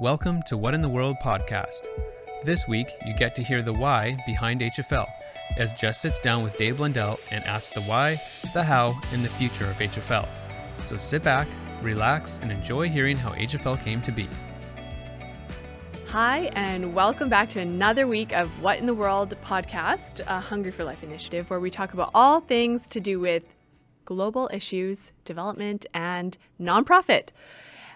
Welcome 0.00 0.42
to 0.44 0.56
What 0.56 0.72
in 0.72 0.80
the 0.80 0.88
World 0.88 1.18
podcast. 1.22 1.82
This 2.42 2.66
week, 2.66 2.88
you 3.04 3.12
get 3.12 3.34
to 3.34 3.42
hear 3.42 3.60
the 3.60 3.74
why 3.74 4.16
behind 4.24 4.62
HFL 4.62 5.06
as 5.58 5.74
Jess 5.74 6.00
sits 6.00 6.18
down 6.20 6.42
with 6.42 6.56
Dave 6.56 6.78
Blundell 6.78 7.20
and 7.30 7.44
asks 7.44 7.74
the 7.74 7.82
why, 7.82 8.18
the 8.54 8.62
how, 8.62 8.98
and 9.12 9.22
the 9.22 9.28
future 9.28 9.66
of 9.66 9.76
HFL. 9.76 10.26
So 10.84 10.96
sit 10.96 11.22
back, 11.22 11.46
relax, 11.82 12.38
and 12.40 12.50
enjoy 12.50 12.88
hearing 12.88 13.14
how 13.14 13.32
HFL 13.32 13.84
came 13.84 14.00
to 14.00 14.10
be. 14.10 14.26
Hi, 16.06 16.50
and 16.54 16.94
welcome 16.94 17.28
back 17.28 17.50
to 17.50 17.60
another 17.60 18.06
week 18.06 18.32
of 18.32 18.48
What 18.62 18.78
in 18.78 18.86
the 18.86 18.94
World 18.94 19.36
podcast, 19.44 20.20
a 20.26 20.40
Hungry 20.40 20.72
for 20.72 20.82
Life 20.82 21.02
initiative 21.02 21.50
where 21.50 21.60
we 21.60 21.68
talk 21.68 21.92
about 21.92 22.10
all 22.14 22.40
things 22.40 22.88
to 22.88 23.00
do 23.00 23.20
with 23.20 23.42
global 24.06 24.48
issues, 24.50 25.12
development, 25.26 25.84
and 25.92 26.38
nonprofit. 26.58 27.32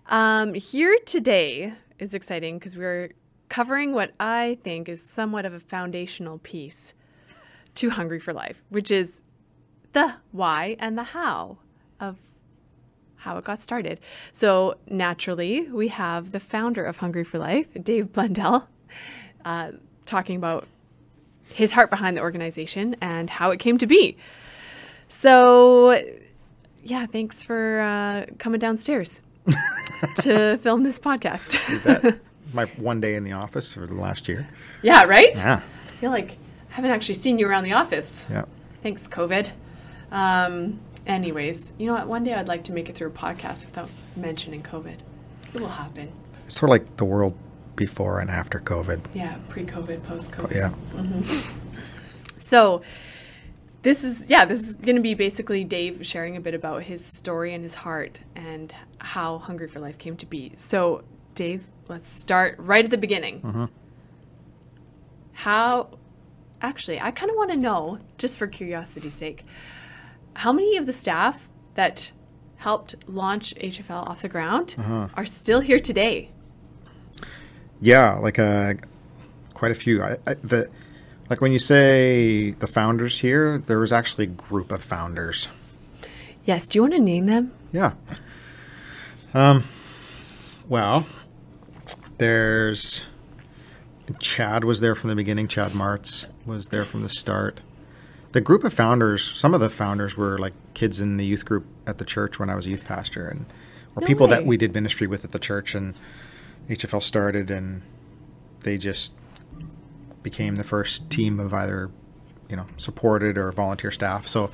Um, 0.06 0.52
here 0.52 0.98
today 1.06 1.72
is 1.98 2.14
exciting 2.14 2.58
because 2.58 2.76
we're 2.76 3.10
covering 3.48 3.92
what 3.92 4.12
I 4.18 4.58
think 4.62 4.88
is 4.88 5.02
somewhat 5.02 5.44
of 5.44 5.54
a 5.54 5.60
foundational 5.60 6.38
piece 6.38 6.94
to 7.76 7.90
Hungry 7.90 8.18
for 8.18 8.32
Life, 8.32 8.62
which 8.68 8.90
is 8.90 9.22
the 9.92 10.14
why 10.32 10.76
and 10.78 10.98
the 10.98 11.02
how 11.02 11.58
of 12.00 12.16
how 13.16 13.38
it 13.38 13.44
got 13.44 13.60
started. 13.60 14.00
So, 14.32 14.76
naturally, 14.88 15.68
we 15.70 15.88
have 15.88 16.32
the 16.32 16.40
founder 16.40 16.84
of 16.84 16.98
Hungry 16.98 17.24
for 17.24 17.38
Life, 17.38 17.68
Dave 17.82 18.12
Blundell, 18.12 18.68
uh, 19.44 19.72
talking 20.04 20.36
about 20.36 20.66
his 21.46 21.72
heart 21.72 21.90
behind 21.90 22.16
the 22.16 22.20
organization 22.20 22.96
and 23.00 23.30
how 23.30 23.50
it 23.50 23.58
came 23.58 23.78
to 23.78 23.86
be. 23.86 24.16
So, 25.08 26.02
yeah, 26.82 27.06
thanks 27.06 27.42
for 27.42 27.80
uh, 27.80 28.26
coming 28.38 28.58
downstairs 28.58 29.20
to 30.16 30.58
film 30.58 30.82
this 30.82 30.98
podcast. 30.98 32.18
My 32.52 32.66
one 32.76 33.00
day 33.00 33.14
in 33.14 33.24
the 33.24 33.32
office 33.32 33.72
for 33.72 33.86
the 33.86 33.94
last 33.94 34.28
year. 34.28 34.48
yeah, 34.82 35.04
right? 35.04 35.34
Yeah. 35.34 35.60
I 35.86 35.90
feel 35.92 36.10
like 36.10 36.36
I 36.70 36.74
haven't 36.74 36.90
actually 36.92 37.14
seen 37.14 37.38
you 37.38 37.48
around 37.48 37.64
the 37.64 37.72
office. 37.72 38.26
Yeah. 38.30 38.44
Thanks, 38.82 39.08
COVID. 39.08 39.50
Um, 40.12 40.78
anyways, 41.06 41.72
you 41.78 41.86
know 41.86 41.94
what? 41.94 42.06
One 42.06 42.22
day 42.24 42.34
I'd 42.34 42.48
like 42.48 42.64
to 42.64 42.72
make 42.72 42.88
it 42.88 42.94
through 42.94 43.08
a 43.08 43.12
podcast 43.12 43.66
without 43.66 43.88
mentioning 44.16 44.62
COVID. 44.62 44.96
It 45.54 45.60
will 45.60 45.68
happen. 45.68 46.12
It's 46.44 46.56
sort 46.56 46.68
of 46.68 46.72
like 46.72 46.96
the 46.96 47.04
world 47.04 47.36
before 47.76 48.20
and 48.20 48.30
after 48.30 48.60
COVID. 48.60 49.06
Yeah, 49.14 49.36
pre-COVID, 49.48 50.04
post-COVID. 50.04 50.54
Yeah. 50.54 50.72
So 52.38 52.82
this 53.82 54.04
is 54.04 54.28
yeah, 54.28 54.44
this 54.44 54.60
is 54.60 54.74
going 54.74 54.96
to 54.96 55.02
be 55.02 55.14
basically 55.14 55.64
Dave 55.64 56.06
sharing 56.06 56.36
a 56.36 56.40
bit 56.40 56.54
about 56.54 56.82
his 56.82 57.04
story 57.04 57.54
and 57.54 57.62
his 57.64 57.74
heart 57.74 58.20
and 58.36 58.74
how 59.04 59.38
Hungry 59.38 59.68
for 59.68 59.80
Life 59.80 59.98
came 59.98 60.16
to 60.16 60.26
be. 60.26 60.52
So 60.56 61.04
Dave, 61.34 61.64
let's 61.88 62.08
start 62.08 62.56
right 62.58 62.84
at 62.84 62.90
the 62.90 62.98
beginning. 62.98 63.68
How 65.32 65.90
actually, 66.62 67.00
I 67.00 67.10
kind 67.10 67.30
of 67.30 67.36
want 67.36 67.50
to 67.50 67.56
know 67.56 67.98
just 68.18 68.38
for 68.38 68.46
curiosity's 68.46 69.14
sake, 69.14 69.44
how 70.34 70.52
many 70.52 70.76
of 70.76 70.86
the 70.86 70.92
staff 70.92 71.48
that 71.74 72.12
helped 72.56 72.94
launch 73.06 73.54
HFL 73.56 74.08
off 74.08 74.22
the 74.22 74.28
ground 74.28 74.74
are 75.14 75.26
still 75.26 75.60
here 75.60 75.80
today? 75.80 76.30
Yeah, 77.80 78.14
like 78.14 78.38
uh, 78.38 78.74
quite 79.52 79.70
a 79.70 79.74
few. 79.74 80.02
I, 80.02 80.16
I, 80.26 80.34
the 80.34 80.70
like 81.28 81.40
when 81.40 81.52
you 81.52 81.58
say 81.58 82.52
the 82.52 82.66
founders 82.66 83.20
here, 83.20 83.58
there 83.58 83.78
was 83.78 83.92
actually 83.92 84.24
a 84.24 84.28
group 84.28 84.72
of 84.72 84.82
founders. 84.82 85.48
Yes, 86.44 86.66
do 86.66 86.78
you 86.78 86.82
want 86.82 86.94
to 86.94 87.00
name 87.00 87.26
them? 87.26 87.52
Yeah. 87.72 87.92
Um. 89.34 89.64
Well, 90.68 91.06
there's 92.18 93.04
Chad 94.18 94.64
was 94.64 94.80
there 94.80 94.94
from 94.94 95.10
the 95.10 95.16
beginning. 95.16 95.48
Chad 95.48 95.72
Martz 95.72 96.26
was 96.46 96.68
there 96.68 96.84
from 96.84 97.02
the 97.02 97.08
start. 97.08 97.60
The 98.32 98.40
group 98.40 98.64
of 98.64 98.72
founders, 98.72 99.22
some 99.22 99.54
of 99.54 99.60
the 99.60 99.70
founders 99.70 100.16
were 100.16 100.38
like 100.38 100.54
kids 100.74 101.00
in 101.00 101.16
the 101.16 101.24
youth 101.24 101.44
group 101.44 101.66
at 101.86 101.98
the 101.98 102.04
church 102.04 102.38
when 102.38 102.48
I 102.48 102.54
was 102.54 102.66
a 102.66 102.70
youth 102.70 102.84
pastor, 102.84 103.28
and 103.28 103.46
or 103.96 104.00
No 104.00 104.06
people 104.06 104.26
that 104.28 104.46
we 104.46 104.56
did 104.56 104.74
ministry 104.74 105.06
with 105.06 105.24
at 105.24 105.32
the 105.32 105.38
church, 105.38 105.74
and 105.74 105.94
HFL 106.68 107.02
started, 107.02 107.50
and 107.50 107.82
they 108.60 108.78
just 108.78 109.14
became 110.22 110.56
the 110.56 110.64
first 110.64 111.10
team 111.10 111.38
of 111.38 111.52
either 111.52 111.90
you 112.48 112.56
know 112.56 112.66
supported 112.76 113.36
or 113.36 113.50
volunteer 113.52 113.90
staff. 113.90 114.26
So, 114.26 114.50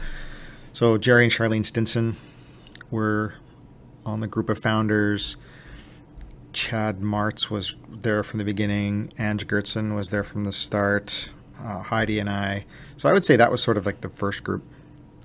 so 0.73 0.99
Jerry 0.99 1.25
and 1.25 1.33
Charlene 1.33 1.65
Stinson 1.65 2.17
were 2.91 3.35
on 4.11 4.21
the 4.21 4.27
group 4.27 4.49
of 4.49 4.59
founders. 4.59 5.37
Chad 6.53 7.01
Martz 7.01 7.49
was 7.49 7.77
there 7.89 8.23
from 8.23 8.39
the 8.39 8.45
beginning. 8.45 9.13
Ange 9.19 9.47
Gertson 9.47 9.95
was 9.95 10.11
there 10.11 10.25
from 10.25 10.45
the 10.45 10.53
start. 10.53 11.33
Uh, 11.59 11.83
Heidi 11.83 12.19
and 12.19 12.29
I. 12.29 12.65
So 12.97 13.09
I 13.09 13.13
would 13.13 13.25
say 13.25 13.37
that 13.37 13.51
was 13.51 13.63
sort 13.63 13.77
of 13.77 13.87
like 13.87 14.01
the 14.01 14.09
first 14.09 14.43
group. 14.43 14.65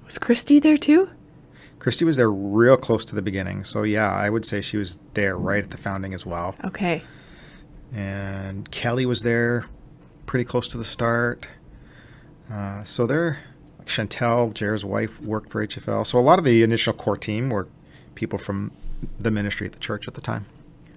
Was 0.04 0.18
Christy 0.18 0.60
there 0.60 0.78
too? 0.78 1.10
Christy 1.80 2.06
was 2.06 2.18
there 2.18 2.32
real 2.32 2.78
close 2.78 3.06
to 3.06 3.16
the 3.16 3.22
beginning. 3.22 3.64
So 3.64 3.84
yeah, 3.84 4.12
I 4.12 4.30
would 4.30 4.46
say 4.46 4.62
she 4.62 4.78
was 4.78 5.00
there 5.14 5.38
right 5.38 5.64
at 5.64 5.72
the 5.72 5.78
founding 5.78 6.14
as 6.14 6.26
well. 6.26 6.56
Okay. 6.64 7.04
And 7.94 8.70
Kelly 8.72 9.06
was 9.06 9.24
there 9.24 9.66
pretty 10.26 10.46
close 10.46 10.68
to 10.70 10.78
the 10.78 10.84
start. 10.84 11.48
Uh, 12.52 12.84
so 12.84 13.06
there, 13.06 13.40
like 13.78 13.88
Chantel, 13.88 14.54
Jared's 14.54 14.86
wife, 14.86 15.22
worked 15.22 15.52
for 15.52 15.66
HFL. 15.66 16.06
So 16.06 16.20
a 16.20 16.22
lot 16.22 16.40
of 16.40 16.46
the 16.46 16.64
initial 16.64 16.94
core 16.94 17.18
team 17.18 17.50
were 17.50 17.68
people 18.16 18.40
from 18.40 18.72
the 19.20 19.30
ministry 19.32 19.68
at 19.68 19.74
the 19.74 19.80
church 19.80 20.08
at 20.08 20.14
the 20.14 20.22
time. 20.22 20.46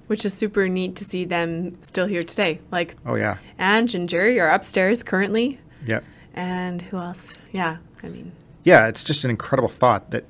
Which 0.07 0.25
is 0.25 0.33
super 0.33 0.69
neat 0.69 0.97
to 0.97 1.05
see 1.05 1.25
them 1.27 1.77
still 1.83 2.07
here 2.07 2.23
today. 2.23 2.61
Like 2.71 2.97
Oh 3.05 3.15
yeah, 3.17 3.39
Ange 3.59 3.95
and 3.95 4.09
Jerry 4.09 4.41
are 4.41 4.49
upstairs 4.49 5.03
currently. 5.03 5.61
yep. 5.85 6.05
And 6.35 6.83
who 6.83 6.97
else? 6.99 7.35
Yeah, 7.53 7.79
I 8.03 8.09
mean, 8.09 8.33
yeah, 8.63 8.87
it's 8.87 9.03
just 9.05 9.25
an 9.25 9.31
incredible 9.31 9.69
thought 9.69 10.11
that 10.13 10.25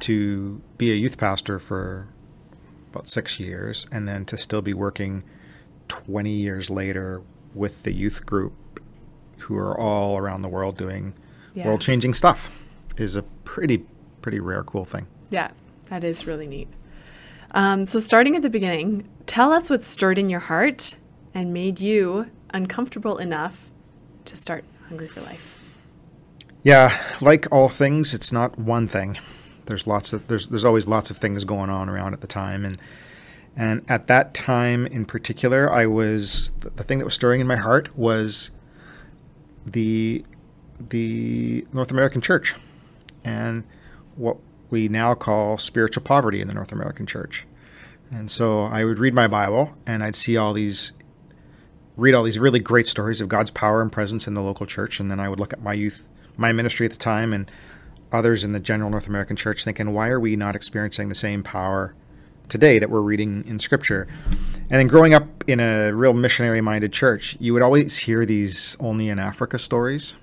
to 0.00 0.60
be 0.78 0.92
a 0.92 0.94
youth 0.94 1.16
pastor 1.16 1.58
for 1.58 2.08
about 2.90 3.08
six 3.08 3.40
years 3.40 3.86
and 3.90 4.06
then 4.06 4.24
to 4.26 4.36
still 4.36 4.60
be 4.62 4.74
working 4.74 5.22
20 5.88 6.30
years 6.30 6.68
later 6.70 7.22
with 7.54 7.82
the 7.84 7.92
youth 7.92 8.26
group 8.26 8.52
who 9.38 9.56
are 9.56 9.78
all 9.78 10.18
around 10.18 10.42
the 10.42 10.48
world 10.48 10.76
doing 10.76 11.14
Yeah. 11.54 11.66
world 11.66 11.80
changing 11.80 12.14
stuff 12.14 12.50
is 12.96 13.16
a 13.16 13.22
pretty, 13.44 13.84
pretty 14.20 14.40
rare, 14.40 14.62
cool 14.62 14.84
thing. 14.84 15.06
yeah, 15.30 15.50
that 15.92 16.04
is 16.04 16.26
really 16.26 16.46
neat. 16.46 16.68
Um, 17.50 17.84
so, 17.84 17.98
starting 17.98 18.34
at 18.34 18.40
the 18.40 18.48
beginning, 18.48 19.06
tell 19.26 19.52
us 19.52 19.68
what 19.68 19.84
stirred 19.84 20.16
in 20.16 20.30
your 20.30 20.40
heart 20.40 20.96
and 21.34 21.52
made 21.52 21.80
you 21.80 22.30
uncomfortable 22.48 23.18
enough 23.18 23.70
to 24.24 24.34
start 24.34 24.64
Hungry 24.88 25.06
for 25.06 25.20
Life. 25.20 25.60
Yeah, 26.62 26.98
like 27.20 27.46
all 27.52 27.68
things, 27.68 28.14
it's 28.14 28.32
not 28.32 28.58
one 28.58 28.88
thing. 28.88 29.18
There's 29.66 29.86
lots 29.86 30.14
of 30.14 30.26
there's 30.28 30.48
there's 30.48 30.64
always 30.64 30.88
lots 30.88 31.10
of 31.10 31.18
things 31.18 31.44
going 31.44 31.68
on 31.68 31.90
around 31.90 32.14
at 32.14 32.22
the 32.22 32.26
time, 32.26 32.64
and 32.64 32.78
and 33.54 33.84
at 33.86 34.06
that 34.06 34.32
time 34.32 34.86
in 34.86 35.04
particular, 35.04 35.70
I 35.70 35.84
was 35.84 36.52
the, 36.60 36.84
thing 36.84 37.00
that 37.00 37.04
was 37.04 37.12
stirring 37.12 37.42
in 37.42 37.46
my 37.46 37.56
heart 37.56 37.98
was 37.98 38.50
the 39.66 40.24
the 40.80 41.66
North 41.74 41.90
American 41.90 42.22
Church, 42.22 42.54
and 43.24 43.64
what 44.16 44.38
we 44.72 44.88
now 44.88 45.14
call 45.14 45.58
spiritual 45.58 46.02
poverty 46.02 46.40
in 46.40 46.48
the 46.48 46.54
North 46.54 46.72
American 46.72 47.06
Church. 47.06 47.46
And 48.10 48.30
so 48.30 48.62
I 48.62 48.84
would 48.84 48.98
read 48.98 49.14
my 49.14 49.28
Bible, 49.28 49.70
and 49.86 50.02
I'd 50.02 50.16
see 50.16 50.36
all 50.36 50.52
these 50.52 50.92
read 51.96 52.14
all 52.14 52.22
these 52.22 52.38
really 52.38 52.58
great 52.58 52.86
stories 52.86 53.20
of 53.20 53.28
God's 53.28 53.50
power 53.50 53.82
and 53.82 53.92
presence 53.92 54.26
in 54.26 54.32
the 54.32 54.40
local 54.40 54.64
church, 54.64 54.98
and 54.98 55.10
then 55.10 55.20
I 55.20 55.28
would 55.28 55.38
look 55.38 55.52
at 55.52 55.62
my 55.62 55.74
youth, 55.74 56.08
my 56.38 56.50
ministry 56.50 56.86
at 56.86 56.92
the 56.92 56.98
time, 56.98 57.34
and 57.34 57.50
others 58.10 58.44
in 58.44 58.52
the 58.52 58.60
general 58.60 58.88
North 58.88 59.06
American 59.06 59.36
church, 59.36 59.62
thinking, 59.62 59.92
why 59.92 60.08
are 60.08 60.18
we 60.18 60.34
not 60.34 60.56
experiencing 60.56 61.10
the 61.10 61.14
same 61.14 61.42
power 61.42 61.94
today 62.48 62.78
that 62.78 62.88
we're 62.88 63.02
reading 63.02 63.44
in 63.46 63.58
Scripture? 63.58 64.08
And 64.70 64.80
then 64.80 64.86
growing 64.86 65.12
up 65.12 65.44
in 65.46 65.60
a 65.60 65.92
real 65.92 66.14
missionary-minded 66.14 66.94
church, 66.94 67.36
you 67.38 67.52
would 67.52 67.62
always 67.62 67.98
hear 67.98 68.24
these 68.24 68.74
only 68.80 69.10
in 69.10 69.18
Africa 69.18 69.58
stories, 69.58 70.14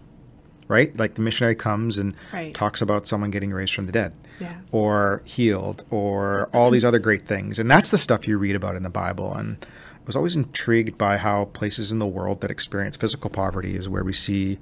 right? 0.70 0.98
Like 0.98 1.16
the 1.16 1.22
missionary 1.22 1.56
comes 1.56 1.98
and 1.98 2.14
Right. 2.32 2.54
talks 2.54 2.82
about 2.82 3.08
someone 3.08 3.32
getting 3.32 3.52
raised 3.52 3.74
from 3.74 3.88
the 3.88 3.92
dead 3.92 4.14
Yeah. 4.40 4.54
or 4.72 5.22
healed 5.26 5.84
or 5.90 6.48
all 6.54 6.70
these 6.70 6.86
other 6.86 7.00
great 7.00 7.28
things. 7.28 7.60
And 7.60 7.70
that's 7.70 7.90
the 7.90 7.98
stuff 7.98 8.28
you 8.28 8.38
read 8.38 8.56
about 8.56 8.78
in 8.78 8.84
the 8.84 8.90
Bible. 8.90 9.34
And 9.36 9.58
I 9.62 10.06
was 10.06 10.16
always 10.16 10.36
intrigued 10.36 10.98
by 10.98 11.18
how 11.18 11.46
places 11.46 11.92
in 11.92 12.00
the 12.00 12.08
world 12.08 12.40
that 12.42 12.52
experience 12.52 12.96
physical 12.96 13.30
poverty 13.30 13.76
is 13.76 13.90
where 13.90 14.04
we 14.04 14.14
see 14.14 14.60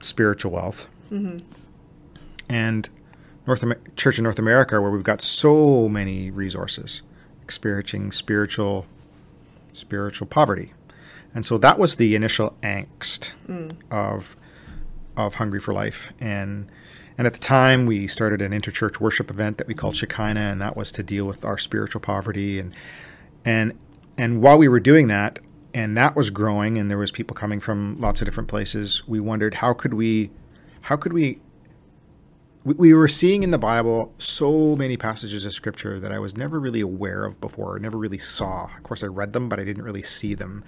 spiritual 0.00 0.52
wealth. 0.52 0.86
Mm-hmm. 1.10 1.38
And 2.48 2.88
North 3.46 3.64
Amer- 3.64 3.80
Church 3.96 4.18
in 4.18 4.24
North 4.24 4.38
America, 4.38 4.80
where 4.80 4.90
we've 4.90 5.02
got 5.02 5.22
so 5.22 5.88
many 5.88 6.30
resources, 6.30 7.02
experiencing 7.42 8.12
spiritual 8.12 8.86
spiritual 9.72 10.26
poverty. 10.26 10.72
And 11.32 11.46
so 11.46 11.56
that 11.58 11.78
was 11.78 11.96
the 11.96 12.14
initial 12.16 12.56
angst 12.62 13.34
mm. 13.48 13.72
of 13.90 14.36
of 15.16 15.34
Hungry 15.34 15.60
for 15.60 15.74
Life. 15.74 16.12
And 16.20 16.70
and 17.18 17.26
at 17.26 17.34
the 17.34 17.40
time 17.40 17.84
we 17.84 18.06
started 18.06 18.40
an 18.40 18.52
interchurch 18.52 18.98
worship 18.98 19.30
event 19.30 19.58
that 19.58 19.66
we 19.66 19.74
called 19.74 19.96
Shekinah, 19.96 20.40
and 20.40 20.60
that 20.60 20.76
was 20.76 20.90
to 20.92 21.02
deal 21.02 21.26
with 21.26 21.44
our 21.44 21.58
spiritual 21.58 22.00
poverty 22.00 22.58
and 22.58 22.72
and 23.44 23.78
and 24.20 24.42
while 24.42 24.58
we 24.58 24.68
were 24.68 24.80
doing 24.80 25.08
that, 25.08 25.38
and 25.72 25.96
that 25.96 26.16
was 26.16 26.30
growing, 26.30 26.78
and 26.78 26.90
there 26.90 26.98
was 26.98 27.10
people 27.10 27.34
coming 27.34 27.60
from 27.60 27.98
lots 28.00 28.20
of 28.20 28.26
different 28.26 28.48
places, 28.48 29.06
we 29.06 29.20
wondered 29.20 29.54
how 29.54 29.72
could 29.72 29.94
we, 29.94 30.30
how 30.82 30.96
could 30.96 31.12
we. 31.12 31.40
We, 32.62 32.74
we 32.74 32.94
were 32.94 33.08
seeing 33.08 33.42
in 33.42 33.52
the 33.52 33.58
Bible 33.58 34.12
so 34.18 34.76
many 34.76 34.98
passages 34.98 35.46
of 35.46 35.54
scripture 35.54 35.98
that 35.98 36.12
I 36.12 36.18
was 36.18 36.36
never 36.36 36.60
really 36.60 36.82
aware 36.82 37.24
of 37.24 37.40
before, 37.40 37.78
never 37.78 37.96
really 37.96 38.18
saw. 38.18 38.64
Of 38.76 38.82
course, 38.82 39.02
I 39.02 39.06
read 39.06 39.32
them, 39.32 39.48
but 39.48 39.58
I 39.58 39.64
didn't 39.64 39.84
really 39.84 40.02
see 40.02 40.34
them. 40.34 40.62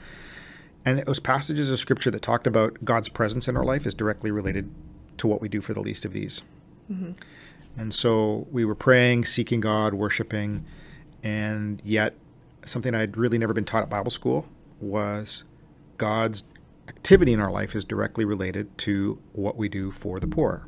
And 0.85 0.99
those 1.01 1.21
passages 1.21 1.71
of 1.71 1.79
scripture 1.79 2.11
that 2.11 2.23
talked 2.23 2.47
about 2.47 2.85
God's 2.85 3.09
presence 3.09 3.49
in 3.49 3.57
our 3.57 3.65
life 3.65 3.87
is 3.87 3.95
directly 3.95 4.31
related 4.31 4.71
to 5.19 5.29
what 5.29 5.41
we 5.41 5.49
do 5.49 5.61
for 5.61 5.75
the 5.75 5.81
least 5.81 6.05
of 6.05 6.13
these. 6.13 6.43
Mm-hmm. 6.91 7.13
And 7.77 7.95
so 7.95 8.47
we 8.51 8.65
were 8.65 8.75
praying, 8.75 9.25
seeking 9.25 9.61
God, 9.61 9.95
worshiping, 9.95 10.65
and 11.23 11.81
yet 11.85 12.15
something 12.65 12.95
I'd 12.95 13.17
really 13.17 13.39
never 13.39 13.53
been 13.53 13.65
taught 13.65 13.83
at 13.83 13.91
Bible 13.91 14.11
school 14.11 14.47
was 14.81 15.45
God's 15.97 16.43
activity 16.89 17.33
in 17.33 17.41
our 17.41 17.51
life 17.51 17.75
is 17.75 17.85
directly 17.85 18.25
related 18.25 18.77
to 18.79 19.19
what 19.33 19.57
we 19.57 19.69
do 19.69 19.91
for 19.91 20.19
the 20.19 20.27
poor 20.27 20.67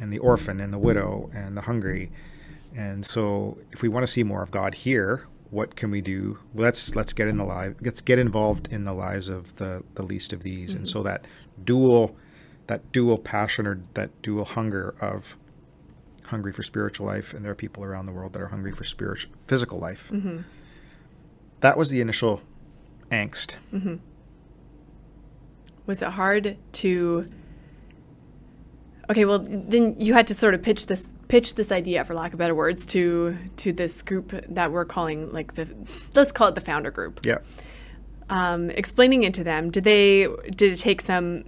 and 0.00 0.12
the 0.12 0.18
orphan 0.18 0.60
and 0.60 0.72
the 0.72 0.78
widow 0.78 1.30
and 1.34 1.56
the 1.56 1.62
hungry. 1.62 2.10
And 2.74 3.06
so 3.06 3.58
if 3.70 3.82
we 3.82 3.88
want 3.88 4.02
to 4.04 4.06
see 4.10 4.22
more 4.24 4.42
of 4.42 4.50
God 4.50 4.74
here, 4.74 5.26
what 5.54 5.76
can 5.76 5.92
we 5.92 6.00
do? 6.00 6.38
Let's 6.52 6.96
let's 6.96 7.12
get 7.12 7.28
in 7.28 7.36
the 7.36 7.44
live 7.44 7.76
let's 7.80 8.00
get 8.00 8.18
involved 8.18 8.72
in 8.72 8.84
the 8.84 8.92
lives 8.92 9.28
of 9.28 9.54
the, 9.56 9.84
the 9.94 10.02
least 10.02 10.32
of 10.32 10.42
these. 10.42 10.70
Mm-hmm. 10.70 10.78
And 10.78 10.88
so 10.88 11.04
that 11.04 11.26
dual 11.62 12.16
that 12.66 12.90
dual 12.90 13.18
passion 13.18 13.64
or 13.66 13.80
that 13.94 14.10
dual 14.20 14.44
hunger 14.44 14.96
of 15.00 15.36
hungry 16.26 16.52
for 16.52 16.64
spiritual 16.64 17.06
life 17.06 17.32
and 17.32 17.44
there 17.44 17.52
are 17.52 17.54
people 17.54 17.84
around 17.84 18.06
the 18.06 18.12
world 18.12 18.32
that 18.32 18.42
are 18.42 18.48
hungry 18.48 18.72
for 18.72 18.82
spiritual 18.82 19.32
physical 19.46 19.78
life. 19.78 20.10
Mm-hmm. 20.12 20.38
That 21.60 21.78
was 21.78 21.90
the 21.90 22.00
initial 22.00 22.42
angst. 23.12 23.54
Mm-hmm. 23.72 23.96
Was 25.86 26.02
it 26.02 26.10
hard 26.10 26.56
to? 26.72 27.30
Okay, 29.08 29.24
well, 29.24 29.38
then 29.38 29.94
you 30.00 30.14
had 30.14 30.26
to 30.26 30.34
sort 30.34 30.54
of 30.54 30.62
pitch 30.62 30.86
this 30.86 31.12
pitch 31.34 31.56
this 31.56 31.72
idea, 31.72 32.04
for 32.04 32.14
lack 32.14 32.32
of 32.32 32.38
better 32.38 32.54
words, 32.54 32.86
to 32.86 33.36
to 33.56 33.72
this 33.72 34.02
group 34.02 34.32
that 34.48 34.70
we're 34.70 34.84
calling 34.84 35.32
like 35.32 35.56
the 35.56 35.66
let's 36.14 36.30
call 36.30 36.46
it 36.46 36.54
the 36.54 36.60
founder 36.60 36.92
group. 36.92 37.18
Yeah. 37.26 37.38
Um, 38.30 38.70
explaining 38.70 39.24
it 39.24 39.34
to 39.34 39.42
them, 39.42 39.68
did 39.68 39.82
they 39.82 40.28
did 40.60 40.72
it 40.72 40.76
take 40.76 41.00
some 41.00 41.42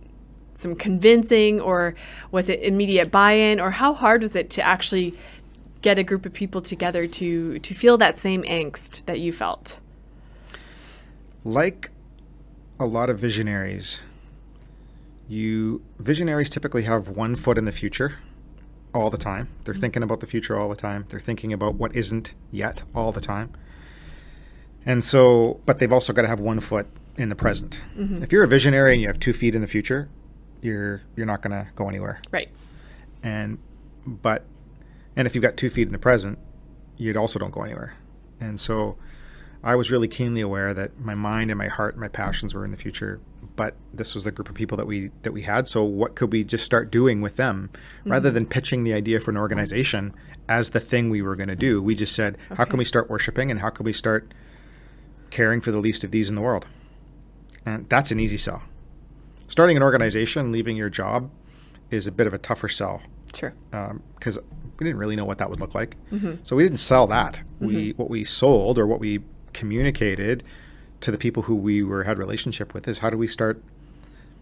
some 0.57 0.75
convincing, 0.75 1.61
or 1.61 1.95
was 2.33 2.49
it 2.49 2.65
immediate 2.65 3.13
buy-in, 3.13 3.61
or 3.61 3.71
how 3.71 3.95
hard 3.95 4.23
was 4.23 4.35
it 4.35 4.51
to 4.51 4.63
actually 4.63 5.15
get 5.83 6.01
a 6.01 6.03
group 6.03 6.27
of 6.27 6.33
people 6.33 6.61
together 6.61 7.07
to 7.07 7.61
to 7.61 7.73
feel 7.73 7.97
that 7.97 8.17
same 8.17 8.43
angst 8.43 9.05
that 9.07 9.21
you 9.21 9.31
felt? 9.33 9.79
like 11.45 11.91
a 12.81 12.87
lot 12.87 13.09
of 13.09 13.21
visionaries, 13.21 14.01
you 15.29 15.81
visionaries 16.01 16.51
typically 16.51 16.83
have 16.83 17.09
one 17.09 17.37
foot 17.37 17.57
in 17.57 17.67
the 17.67 17.77
future 17.83 18.19
all 18.97 19.11
the 19.11 19.19
time. 19.19 19.49
They're 19.65 19.75
mm-hmm. 19.75 19.81
thinking 19.81 20.03
about 20.03 20.21
the 20.21 20.27
future 20.27 20.59
all 20.59 20.69
the 20.69 20.77
time. 20.77 21.07
They're 21.09 21.21
thinking 21.21 21.53
about 21.53 21.75
what 21.75 21.95
isn't 21.95 22.35
yet 22.51 22.83
all 22.95 23.13
the 23.13 23.21
time. 23.21 23.53
And 24.85 25.03
so, 25.05 25.61
but 25.67 25.79
they've 25.79 25.93
also 25.93 26.13
got 26.13 26.23
to 26.23 26.29
have 26.29 26.41
one 26.41 26.61
foot 26.61 26.87
in 27.17 27.29
the 27.29 27.35
present. 27.35 27.83
Mm-hmm. 27.97 28.23
If 28.23 28.33
you're 28.33 28.45
a 28.45 28.49
visionary 28.49 28.93
and 28.93 29.01
you 29.01 29.09
have 29.09 29.19
two 29.19 29.33
feet 29.33 29.55
in 29.55 29.61
the 29.61 29.67
future, 29.67 30.09
you're 30.63 31.03
you're 31.15 31.27
not 31.27 31.43
going 31.43 31.53
to 31.53 31.71
go 31.75 31.89
anywhere. 31.89 32.21
Right. 32.31 32.49
And 33.23 33.59
but 34.07 34.45
and 35.17 35.27
if 35.27 35.35
you've 35.35 35.43
got 35.43 35.57
two 35.57 35.71
feet 35.71 35.87
in 35.87 35.93
the 35.93 35.99
present, 35.99 36.39
you'd 36.97 37.17
also 37.17 37.39
don't 37.39 37.53
go 37.53 37.63
anywhere. 37.63 37.95
And 38.41 38.61
so 38.61 38.97
I 39.63 39.75
was 39.75 39.91
really 39.91 40.09
keenly 40.09 40.41
aware 40.41 40.75
that 40.75 40.99
my 41.01 41.15
mind 41.15 41.51
and 41.51 41.59
my 41.59 41.69
heart 41.69 41.95
and 41.95 42.01
my 42.01 42.09
passions 42.09 42.55
were 42.55 42.65
in 42.65 42.71
the 42.71 42.77
future, 42.77 43.21
but 43.57 43.75
this 43.93 44.15
was 44.15 44.25
the 44.25 44.31
group 44.31 44.49
of 44.49 44.55
people 44.55 44.77
that 44.77 44.87
we 44.87 45.11
that 45.23 45.33
we 45.33 45.43
had. 45.43 45.67
So 45.67 45.83
what 45.83 46.15
could 46.15 46.33
we 46.33 46.45
just 46.45 46.65
start 46.65 46.91
doing 46.91 47.21
with 47.21 47.37
them, 47.37 47.71
mm-hmm. 47.73 48.13
rather 48.13 48.31
than 48.31 48.47
pitching 48.47 48.85
the 48.85 48.93
idea 48.93 49.19
for 49.19 49.31
an 49.31 49.37
organization 49.37 50.15
as 50.49 50.71
the 50.71 50.81
thing 50.81 51.11
we 51.11 51.23
were 51.23 51.35
going 51.35 51.49
to 51.49 51.57
do? 51.57 51.83
We 51.83 51.95
just 51.95 52.15
said, 52.15 52.37
okay. 52.47 52.57
how 52.57 52.65
can 52.65 52.79
we 52.79 52.85
start 52.85 53.11
worshiping 53.11 53.51
and 53.51 53.61
how 53.61 53.71
can 53.71 53.85
we 53.85 53.93
start 53.93 54.33
caring 55.31 55.61
for 55.61 55.73
the 55.73 55.81
least 55.81 56.05
of 56.05 56.11
these 56.11 56.29
in 56.29 56.35
the 56.37 56.43
world? 56.43 56.67
And 57.65 57.89
that's 57.89 58.11
an 58.11 58.21
easy 58.21 58.37
sell. 58.37 58.63
Starting 59.49 59.77
an 59.77 59.83
organization, 59.83 60.53
leaving 60.53 60.77
your 60.77 60.91
job, 60.91 61.31
is 61.91 62.07
a 62.07 62.13
bit 62.13 62.27
of 62.27 62.35
a 62.35 62.39
tougher 62.39 62.69
sell. 62.69 63.03
Sure. 63.35 63.55
Because 63.71 64.39
um, 64.39 64.45
we 64.79 64.85
didn't 64.85 64.99
really 64.99 65.17
know 65.17 65.25
what 65.25 65.39
that 65.39 65.51
would 65.51 65.61
look 65.61 65.75
like, 65.75 65.97
mm-hmm. 66.13 66.35
so 66.43 66.55
we 66.57 66.63
didn't 66.63 66.79
sell 66.79 67.07
that. 67.09 67.43
Mm-hmm. 67.61 67.67
We 67.67 67.91
what 67.93 68.11
we 68.11 68.25
sold 68.25 68.79
or 68.79 68.87
what 68.87 69.01
we 69.01 69.21
communicated 69.53 70.45
to 71.01 71.11
the 71.11 71.19
people 71.19 71.45
who 71.45 71.57
we 71.57 71.83
were 71.83 72.05
had 72.05 72.19
relationship 72.19 72.75
with 72.75 72.89
is 72.89 73.01
how 73.01 73.11
do 73.11 73.19
we 73.19 73.27
start 73.27 73.63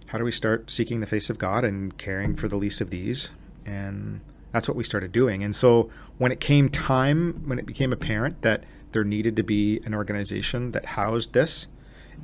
how 0.08 0.18
do 0.18 0.24
we 0.24 0.30
start 0.30 0.70
seeking 0.70 1.00
the 1.00 1.06
face 1.06 1.28
of 1.28 1.38
God 1.38 1.64
and 1.64 1.96
caring 1.98 2.36
for 2.36 2.46
the 2.46 2.56
least 2.56 2.80
of 2.80 2.90
these? 2.90 3.30
And 3.66 4.20
that's 4.52 4.68
what 4.68 4.76
we 4.76 4.84
started 4.84 5.10
doing. 5.10 5.42
And 5.42 5.56
so 5.56 5.90
when 6.18 6.30
it 6.30 6.40
came 6.40 6.68
time 6.68 7.42
when 7.46 7.58
it 7.58 7.66
became 7.66 7.92
apparent 7.92 8.42
that 8.42 8.64
there 8.92 9.04
needed 9.04 9.34
to 9.36 9.42
be 9.42 9.80
an 9.84 9.94
organization 9.94 10.70
that 10.72 10.86
housed 10.86 11.32
this 11.32 11.66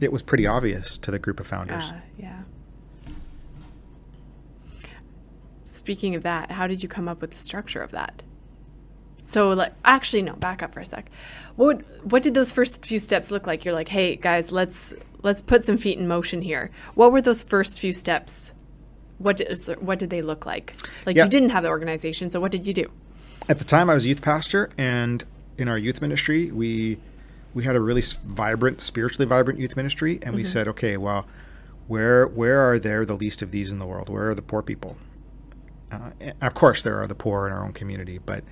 it 0.00 0.12
was 0.12 0.23
pretty 0.23 0.47
obvious 0.47 0.97
to 0.99 1.11
the 1.11 1.19
group 1.19 1.41
of 1.41 1.47
founders. 1.47 1.91
Uh, 1.91 2.00
yeah. 2.17 2.43
Speaking 5.65 6.15
of 6.15 6.23
that 6.23 6.53
how 6.53 6.67
did 6.67 6.83
you 6.83 6.88
come 6.88 7.09
up 7.09 7.21
with 7.21 7.33
the 7.33 7.37
structure 7.37 7.83
of 7.83 7.91
that 7.91 8.23
so 9.31 9.50
like 9.50 9.73
actually 9.85 10.23
no, 10.23 10.35
back 10.35 10.61
up 10.61 10.75
for 10.75 10.81
a 10.81 10.85
sec. 10.85 11.09
What 11.55 11.82
what 12.05 12.23
did 12.23 12.35
those 12.35 12.50
first 12.50 12.85
few 12.85 12.99
steps 12.99 13.31
look 13.31 13.47
like? 13.47 13.65
You're 13.65 13.75
like, 13.75 13.88
"Hey 13.88 14.17
guys, 14.17 14.50
let's 14.50 14.93
let's 15.23 15.41
put 15.41 15.65
some 15.65 15.79
feet 15.79 15.99
in 15.99 16.09
motion 16.09 16.43
here." 16.43 16.71
What 16.94 17.12
were 17.12 17.23
those 17.23 17.44
first 17.44 17.79
few 17.79 17.93
steps? 17.93 18.53
What 19.19 19.37
did 19.37 19.56
what 19.79 20.00
did 20.00 20.11
they 20.11 20.21
look 20.21 20.47
like? 20.47 20.75
Like 21.06 21.15
yeah. 21.15 21.25
you 21.25 21.31
didn't 21.31 21.50
have 21.50 21.62
the 21.62 21.69
organization, 21.69 22.31
so 22.31 22.41
what 22.41 22.50
did 22.50 22.67
you 22.67 22.75
do? 22.75 22.91
At 23.49 23.61
the 23.61 23.65
time 23.65 23.88
I 23.88 23.94
was 23.94 24.05
youth 24.05 24.21
pastor 24.21 24.71
and 24.77 25.23
in 25.59 25.69
our 25.69 25.79
youth 25.79 26.00
ministry, 26.00 26.50
we 26.50 26.99
we 27.55 27.62
had 27.62 27.76
a 27.76 27.81
really 27.81 28.03
vibrant, 28.25 28.81
spiritually 28.81 29.26
vibrant 29.26 29.61
youth 29.61 29.76
ministry 29.76 30.15
and 30.15 30.23
mm-hmm. 30.25 30.37
we 30.37 30.44
said, 30.44 30.67
"Okay, 30.67 30.97
well, 30.97 31.29
where 31.87 32.26
where 32.26 32.59
are 32.59 32.81
there 32.81 33.05
the 33.05 33.15
least 33.15 33.43
of 33.43 33.53
these 33.53 33.71
in 33.71 33.79
the 33.79 33.87
world? 33.87 34.09
Where 34.09 34.31
are 34.31 34.35
the 34.35 34.43
poor 34.43 34.62
people?" 34.62 34.97
Uh, 35.93 36.11
of 36.41 36.55
course, 36.55 36.83
there 36.83 37.00
are 37.00 37.06
the 37.06 37.15
poor 37.15 37.47
in 37.47 37.53
our 37.53 37.65
own 37.65 37.73
community, 37.73 38.19
but 38.19 38.43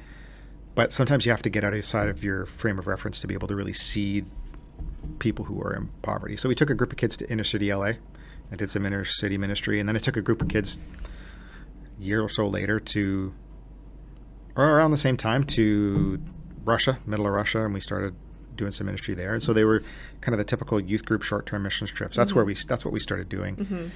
but 0.79 0.93
sometimes 0.93 1.27
you 1.27 1.33
have 1.33 1.43
to 1.43 1.51
get 1.51 1.65
outside 1.65 2.09
of 2.09 2.23
your 2.23 2.47
frame 2.47 2.79
of 2.79 2.87
reference 2.87 3.21
to 3.21 3.27
be 3.27 3.35
able 3.35 3.49
to 3.49 3.57
really 3.57 3.73
see 3.73 4.25
people 5.19 5.47
who 5.47 5.61
are 5.61 5.75
in 5.75 5.89
poverty. 6.03 6.37
So 6.37 6.49
we 6.49 6.55
took 6.55 6.71
a 6.71 6.75
group 6.75 6.93
of 6.93 6.99
kids 6.99 7.17
to 7.17 7.29
inner 7.29 7.43
city 7.43 7.75
LA. 7.75 7.95
I 8.53 8.57
did 8.57 8.71
some 8.71 8.87
inner 8.87 9.05
city 9.05 9.37
ministry, 9.39 9.81
and 9.81 9.89
then 9.89 9.97
I 9.97 9.99
took 9.99 10.17
a 10.17 10.23
group 10.23 10.41
of 10.41 10.47
kids 10.47 10.79
a 11.99 12.01
year 12.01 12.23
or 12.23 12.29
so 12.29 12.47
later 12.47 12.79
to, 12.79 13.35
or 14.55 14.77
around 14.77 14.93
the 14.93 14.99
same 14.99 15.17
time, 15.17 15.43
to 15.47 16.23
Russia, 16.65 17.01
middle 17.05 17.27
of 17.27 17.33
Russia, 17.33 17.65
and 17.65 17.75
we 17.75 17.81
started 17.81 18.15
doing 18.55 18.71
some 18.71 18.87
ministry 18.87 19.15
there. 19.17 19.33
And 19.33 19.43
so 19.43 19.53
they 19.53 19.65
were 19.65 19.83
kind 20.21 20.33
of 20.33 20.39
the 20.39 20.45
typical 20.45 20.79
youth 20.79 21.05
group 21.05 21.25
short-term 21.25 21.65
missions 21.65 21.91
trips. 21.91 22.17
That's 22.17 22.31
mm-hmm. 22.31 22.37
where 22.37 22.45
we 22.45 22.55
that's 22.55 22.85
what 22.85 22.95
we 22.95 23.01
started 23.01 23.29
doing. 23.29 23.57
Mm-hmm. 23.57 23.89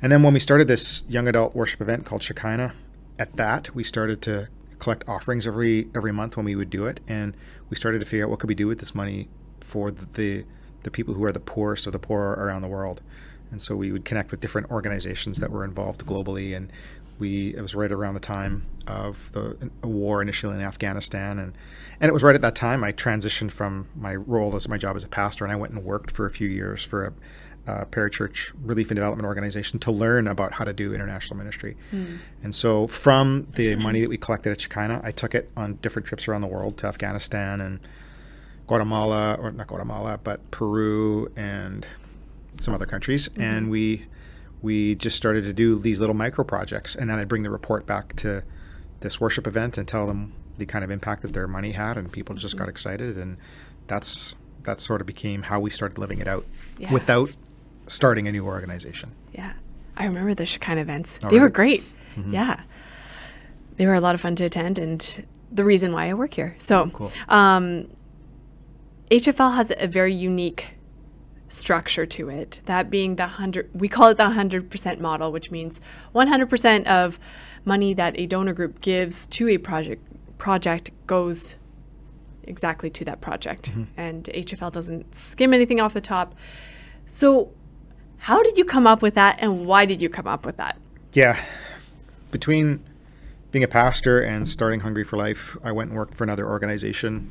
And 0.00 0.12
then 0.12 0.22
when 0.22 0.32
we 0.32 0.38
started 0.38 0.68
this 0.68 1.02
young 1.08 1.26
adult 1.26 1.56
worship 1.56 1.80
event 1.80 2.06
called 2.06 2.22
Shekinah, 2.22 2.72
at 3.18 3.32
that 3.32 3.74
we 3.74 3.82
started 3.82 4.22
to 4.22 4.48
collect 4.84 5.08
offerings 5.08 5.46
every 5.46 5.88
every 5.94 6.12
month 6.12 6.36
when 6.36 6.44
we 6.44 6.54
would 6.54 6.70
do 6.70 6.84
it, 6.86 7.00
and 7.08 7.34
we 7.70 7.76
started 7.76 7.98
to 8.00 8.04
figure 8.04 8.26
out 8.26 8.30
what 8.30 8.38
could 8.38 8.48
we 8.48 8.54
do 8.54 8.66
with 8.66 8.78
this 8.78 8.94
money 8.94 9.28
for 9.60 9.90
the 9.90 10.44
the, 10.82 10.90
people 10.90 11.14
who 11.14 11.24
are 11.24 11.32
the 11.32 11.40
poorest 11.40 11.86
of 11.86 11.94
the 11.94 11.98
poor 11.98 12.32
around 12.32 12.60
the 12.60 12.68
world. 12.68 13.00
And 13.50 13.62
so 13.62 13.74
we 13.74 13.90
would 13.90 14.04
connect 14.04 14.30
with 14.30 14.40
different 14.40 14.70
organizations 14.70 15.40
that 15.40 15.50
were 15.50 15.64
involved 15.64 16.04
globally, 16.04 16.54
and 16.54 16.70
we 17.18 17.54
it 17.54 17.62
was 17.62 17.74
right 17.74 17.90
around 17.90 18.12
the 18.12 18.20
time 18.20 18.66
of 18.86 19.32
the 19.32 19.70
war 19.82 20.20
initially 20.20 20.54
in 20.54 20.60
Afghanistan, 20.60 21.38
and 21.38 21.56
and 22.00 22.10
it 22.10 22.12
was 22.12 22.22
right 22.22 22.34
at 22.34 22.42
that 22.42 22.54
time 22.54 22.84
I 22.84 22.92
transitioned 22.92 23.52
from 23.52 23.88
my 23.96 24.14
role 24.14 24.54
as 24.54 24.68
my 24.68 24.76
job 24.76 24.96
as 24.96 25.04
a 25.04 25.08
pastor, 25.08 25.44
and 25.44 25.52
I 25.52 25.56
went 25.56 25.72
and 25.72 25.82
worked 25.82 26.10
for 26.10 26.26
a 26.26 26.30
few 26.30 26.48
years 26.48 26.84
for 26.84 27.06
a 27.06 27.12
uh, 27.66 27.84
parachurch 27.86 28.52
relief 28.62 28.90
and 28.90 28.96
development 28.96 29.26
organization 29.26 29.78
to 29.80 29.90
learn 29.90 30.28
about 30.28 30.52
how 30.52 30.64
to 30.64 30.72
do 30.72 30.92
international 30.92 31.36
ministry. 31.36 31.76
Mm. 31.92 32.18
And 32.42 32.54
so, 32.54 32.86
from 32.86 33.46
the 33.54 33.76
money 33.76 34.00
that 34.02 34.08
we 34.08 34.18
collected 34.18 34.50
at 34.50 34.60
Shekinah, 34.60 35.00
I 35.02 35.12
took 35.12 35.34
it 35.34 35.50
on 35.56 35.74
different 35.76 36.06
trips 36.06 36.28
around 36.28 36.42
the 36.42 36.46
world 36.46 36.76
to 36.78 36.86
Afghanistan 36.86 37.60
and 37.60 37.80
Guatemala, 38.66 39.34
or 39.40 39.50
not 39.50 39.66
Guatemala, 39.66 40.18
but 40.22 40.50
Peru 40.50 41.30
and 41.36 41.86
some 42.60 42.74
other 42.74 42.86
countries. 42.86 43.28
Mm-hmm. 43.28 43.42
And 43.42 43.70
we 43.70 44.06
we 44.62 44.94
just 44.94 45.16
started 45.16 45.44
to 45.44 45.52
do 45.52 45.78
these 45.78 46.00
little 46.00 46.14
micro 46.14 46.42
projects. 46.42 46.94
And 46.94 47.10
then 47.10 47.18
I'd 47.18 47.28
bring 47.28 47.42
the 47.42 47.50
report 47.50 47.86
back 47.86 48.16
to 48.16 48.42
this 49.00 49.20
worship 49.20 49.46
event 49.46 49.76
and 49.76 49.86
tell 49.86 50.06
them 50.06 50.32
the 50.56 50.64
kind 50.64 50.84
of 50.84 50.90
impact 50.90 51.22
that 51.22 51.34
their 51.34 51.46
money 51.46 51.72
had, 51.72 51.98
and 51.98 52.10
people 52.10 52.34
just 52.34 52.56
got 52.56 52.64
mm-hmm. 52.64 52.70
excited. 52.70 53.18
And 53.18 53.36
that's 53.86 54.34
that 54.62 54.80
sort 54.80 55.00
of 55.00 55.06
became 55.06 55.42
how 55.42 55.60
we 55.60 55.70
started 55.70 55.98
living 55.98 56.18
it 56.18 56.26
out 56.26 56.46
yeah. 56.78 56.92
without 56.92 57.30
starting 57.86 58.28
a 58.28 58.32
new 58.32 58.46
organization. 58.46 59.12
Yeah. 59.32 59.52
I 59.96 60.06
remember 60.06 60.34
the 60.34 60.46
Shekinah 60.46 60.80
events. 60.80 61.18
All 61.22 61.30
they 61.30 61.38
right. 61.38 61.42
were 61.44 61.50
great. 61.50 61.82
Mm-hmm. 62.16 62.34
Yeah. 62.34 62.60
They 63.76 63.86
were 63.86 63.94
a 63.94 64.00
lot 64.00 64.14
of 64.14 64.20
fun 64.20 64.36
to 64.36 64.44
attend 64.44 64.78
and 64.78 65.26
the 65.50 65.64
reason 65.64 65.92
why 65.92 66.10
I 66.10 66.14
work 66.14 66.34
here. 66.34 66.56
So, 66.58 66.90
cool. 66.90 67.12
um, 67.28 67.88
HFL 69.10 69.54
has 69.54 69.72
a 69.78 69.86
very 69.86 70.14
unique 70.14 70.70
structure 71.48 72.06
to 72.06 72.28
it. 72.28 72.60
That 72.64 72.90
being 72.90 73.16
the 73.16 73.24
100 73.24 73.70
we 73.72 73.88
call 73.88 74.08
it 74.08 74.16
the 74.16 74.24
100% 74.24 74.98
model, 75.00 75.30
which 75.30 75.50
means 75.50 75.80
100% 76.14 76.86
of 76.86 77.18
money 77.64 77.94
that 77.94 78.18
a 78.18 78.26
donor 78.26 78.52
group 78.52 78.80
gives 78.80 79.26
to 79.28 79.48
a 79.48 79.58
project 79.58 80.02
project 80.38 80.90
goes 81.06 81.56
exactly 82.42 82.90
to 82.90 83.04
that 83.04 83.20
project. 83.20 83.70
And 83.96 84.24
HFL 84.24 84.72
doesn't 84.72 85.14
skim 85.14 85.54
anything 85.54 85.80
off 85.80 85.94
the 85.94 86.00
top. 86.00 86.34
So 87.06 87.52
how 88.24 88.42
did 88.42 88.56
you 88.56 88.64
come 88.64 88.86
up 88.86 89.02
with 89.02 89.16
that 89.16 89.36
and 89.40 89.66
why 89.66 89.84
did 89.84 90.00
you 90.00 90.08
come 90.08 90.26
up 90.26 90.46
with 90.46 90.56
that? 90.56 90.78
Yeah. 91.12 91.38
Between 92.30 92.82
being 93.50 93.62
a 93.62 93.68
pastor 93.68 94.18
and 94.18 94.48
starting 94.48 94.80
Hungry 94.80 95.04
for 95.04 95.18
Life, 95.18 95.58
I 95.62 95.72
went 95.72 95.90
and 95.90 95.98
worked 95.98 96.14
for 96.14 96.24
another 96.24 96.48
organization, 96.48 97.30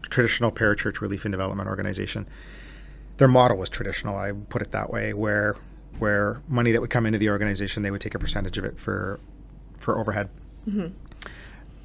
traditional 0.00 0.50
parachurch 0.50 1.02
relief 1.02 1.26
and 1.26 1.32
development 1.32 1.68
organization. 1.68 2.26
Their 3.18 3.28
model 3.28 3.58
was 3.58 3.68
traditional, 3.68 4.16
I 4.16 4.32
put 4.32 4.62
it 4.62 4.72
that 4.72 4.88
way, 4.88 5.12
where 5.12 5.56
where 5.98 6.40
money 6.48 6.72
that 6.72 6.80
would 6.80 6.88
come 6.88 7.04
into 7.04 7.18
the 7.18 7.28
organization, 7.28 7.82
they 7.82 7.90
would 7.90 8.00
take 8.00 8.14
a 8.14 8.18
percentage 8.18 8.56
of 8.56 8.64
it 8.64 8.80
for 8.80 9.20
for 9.78 9.98
overhead. 9.98 10.30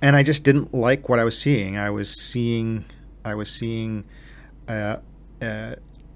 And 0.02 0.16
I 0.16 0.24
just 0.24 0.46
didn't 0.46 0.74
like 0.74 1.10
what 1.10 1.20
I 1.20 1.26
was 1.26 1.38
seeing. 1.38 1.78
I 1.78 1.90
was 1.90 2.10
seeing 2.10 2.86
I 3.26 3.36
was 3.36 3.52
seeing 3.52 4.06
uh, 4.70 4.98
uh, 5.42 5.76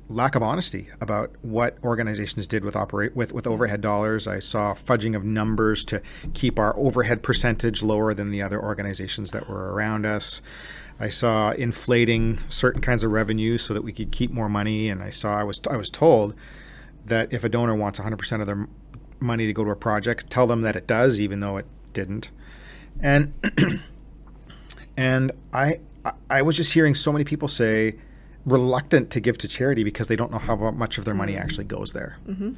lack 0.09 0.33
of 0.33 0.41
honesty 0.41 0.89
about 0.99 1.31
what 1.43 1.77
organizations 1.83 2.47
did 2.47 2.63
with 2.63 2.75
operate 2.75 3.15
with, 3.15 3.31
with 3.31 3.45
overhead 3.45 3.79
dollars. 3.79 4.27
I 4.27 4.39
saw 4.39 4.73
fudging 4.73 5.15
of 5.15 5.23
numbers 5.23 5.85
to 5.85 6.01
keep 6.33 6.57
our 6.57 6.75
overhead 6.77 7.21
percentage 7.21 7.83
lower 7.83 8.13
than 8.13 8.31
the 8.31 8.41
other 8.41 8.61
organizations 8.61 9.31
that 9.31 9.47
were 9.47 9.71
around 9.71 10.05
us. 10.05 10.41
I 10.99 11.09
saw 11.09 11.51
inflating 11.51 12.39
certain 12.49 12.81
kinds 12.81 13.03
of 13.03 13.11
revenue 13.11 13.57
so 13.57 13.73
that 13.73 13.83
we 13.83 13.93
could 13.93 14.11
keep 14.11 14.31
more 14.31 14.49
money, 14.49 14.89
and 14.89 15.01
I 15.01 15.11
saw 15.11 15.37
I 15.37 15.43
was 15.43 15.61
I 15.69 15.77
was 15.77 15.89
told 15.89 16.35
that 17.05 17.31
if 17.31 17.43
a 17.43 17.49
donor 17.49 17.75
wants 17.75 17.99
100% 17.99 18.41
of 18.41 18.47
their 18.47 18.67
money 19.19 19.45
to 19.45 19.53
go 19.53 19.63
to 19.63 19.71
a 19.71 19.75
project, 19.75 20.29
tell 20.29 20.47
them 20.47 20.61
that 20.61 20.75
it 20.75 20.87
does, 20.87 21.19
even 21.19 21.39
though 21.39 21.57
it 21.57 21.65
didn't. 21.93 22.31
And 22.99 23.33
and 24.97 25.31
I 25.53 25.79
I 26.29 26.41
was 26.41 26.57
just 26.57 26.73
hearing 26.73 26.95
so 26.95 27.11
many 27.11 27.23
people 27.23 27.47
say 27.47 27.95
reluctant 28.45 29.09
to 29.11 29.19
give 29.19 29.37
to 29.39 29.47
charity 29.47 29.83
because 29.83 30.07
they 30.07 30.15
don't 30.15 30.31
know 30.31 30.37
how 30.37 30.55
much 30.71 30.97
of 30.97 31.05
their 31.05 31.13
money 31.13 31.33
mm-hmm. 31.33 31.41
actually 31.41 31.65
goes 31.65 31.93
there. 31.93 32.17
Mm-hmm. 32.27 32.53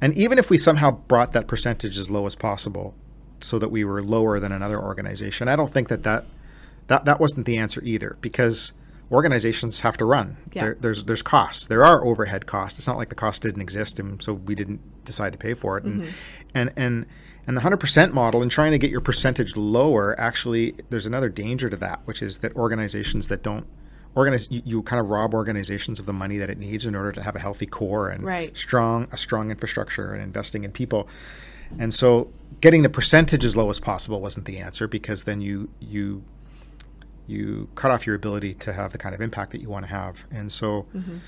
And 0.00 0.14
even 0.14 0.38
if 0.38 0.50
we 0.50 0.58
somehow 0.58 0.90
brought 0.90 1.32
that 1.32 1.46
percentage 1.46 1.96
as 1.96 2.10
low 2.10 2.26
as 2.26 2.34
possible, 2.34 2.94
so 3.40 3.58
that 3.58 3.70
we 3.70 3.84
were 3.84 4.02
lower 4.02 4.40
than 4.40 4.52
another 4.52 4.80
organization, 4.80 5.48
I 5.48 5.56
don't 5.56 5.72
think 5.72 5.88
that 5.88 6.02
that 6.02 6.24
that, 6.86 7.04
that 7.06 7.18
wasn't 7.18 7.46
the 7.46 7.56
answer 7.56 7.80
either 7.82 8.16
because 8.20 8.72
organizations 9.10 9.80
have 9.80 9.96
to 9.98 10.04
run. 10.04 10.36
Yeah. 10.52 10.62
There, 10.62 10.76
there's 10.80 11.04
there's 11.04 11.22
costs. 11.22 11.66
There 11.66 11.84
are 11.84 12.04
overhead 12.04 12.46
costs. 12.46 12.78
It's 12.78 12.88
not 12.88 12.96
like 12.96 13.08
the 13.08 13.14
cost 13.14 13.42
didn't 13.42 13.62
exist 13.62 13.98
and 13.98 14.22
so 14.22 14.34
we 14.34 14.54
didn't 14.54 14.80
decide 15.04 15.32
to 15.32 15.38
pay 15.38 15.54
for 15.54 15.78
it. 15.78 15.84
And 15.84 16.02
mm-hmm. 16.02 16.10
and 16.54 16.72
and 16.76 17.06
and 17.46 17.56
the 17.56 17.60
hundred 17.60 17.78
percent 17.78 18.14
model 18.14 18.42
and 18.42 18.50
trying 18.50 18.72
to 18.72 18.78
get 18.78 18.90
your 18.90 19.00
percentage 19.00 19.56
lower 19.56 20.18
actually 20.18 20.74
there's 20.90 21.06
another 21.06 21.28
danger 21.28 21.70
to 21.70 21.76
that, 21.76 22.00
which 22.04 22.22
is 22.22 22.38
that 22.38 22.54
organizations 22.56 23.28
that 23.28 23.42
don't 23.42 23.66
organize 24.14 24.50
you, 24.50 24.62
you 24.64 24.82
kind 24.82 25.00
of 25.00 25.08
rob 25.08 25.34
organizations 25.34 25.98
of 25.98 26.06
the 26.06 26.12
money 26.12 26.38
that 26.38 26.50
it 26.50 26.58
needs 26.58 26.86
in 26.86 26.94
order 26.94 27.12
to 27.12 27.22
have 27.22 27.34
a 27.34 27.40
healthy 27.40 27.66
core 27.66 28.08
and 28.08 28.24
Right. 28.24 28.56
strong 28.56 29.08
a 29.12 29.16
strong 29.16 29.50
infrastructure 29.50 30.12
and 30.12 30.22
investing 30.22 30.64
in 30.64 30.72
people. 30.72 31.08
And 31.78 31.92
so 31.92 32.30
getting 32.60 32.82
the 32.82 32.88
percentage 32.88 33.44
as 33.44 33.56
low 33.56 33.70
as 33.70 33.80
possible 33.80 34.20
wasn't 34.20 34.46
the 34.46 34.58
answer 34.58 34.86
because 34.86 35.24
then 35.24 35.40
you 35.40 35.70
you 35.80 36.22
you 37.26 37.68
cut 37.74 37.90
off 37.90 38.06
your 38.06 38.14
ability 38.14 38.54
to 38.54 38.72
have 38.72 38.92
the 38.92 38.98
kind 38.98 39.14
of 39.14 39.20
impact 39.20 39.52
that 39.52 39.60
you 39.60 39.68
want 39.68 39.84
to 39.86 39.90
have. 39.90 40.24
And 40.30 40.52
so 40.52 40.86
mm-hmm. 40.94 41.18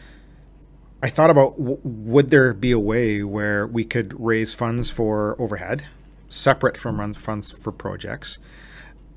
I 1.03 1.09
thought 1.09 1.31
about 1.31 1.57
w- 1.57 1.79
would 1.83 2.31
there 2.31 2.53
be 2.53 2.71
a 2.71 2.79
way 2.79 3.23
where 3.23 3.67
we 3.67 3.85
could 3.85 4.19
raise 4.21 4.53
funds 4.53 4.91
for 4.91 5.41
overhead 5.41 5.87
separate 6.29 6.77
from 6.77 7.01
run 7.01 7.13
funds 7.15 7.53
for 7.53 7.73
projects. 7.73 8.39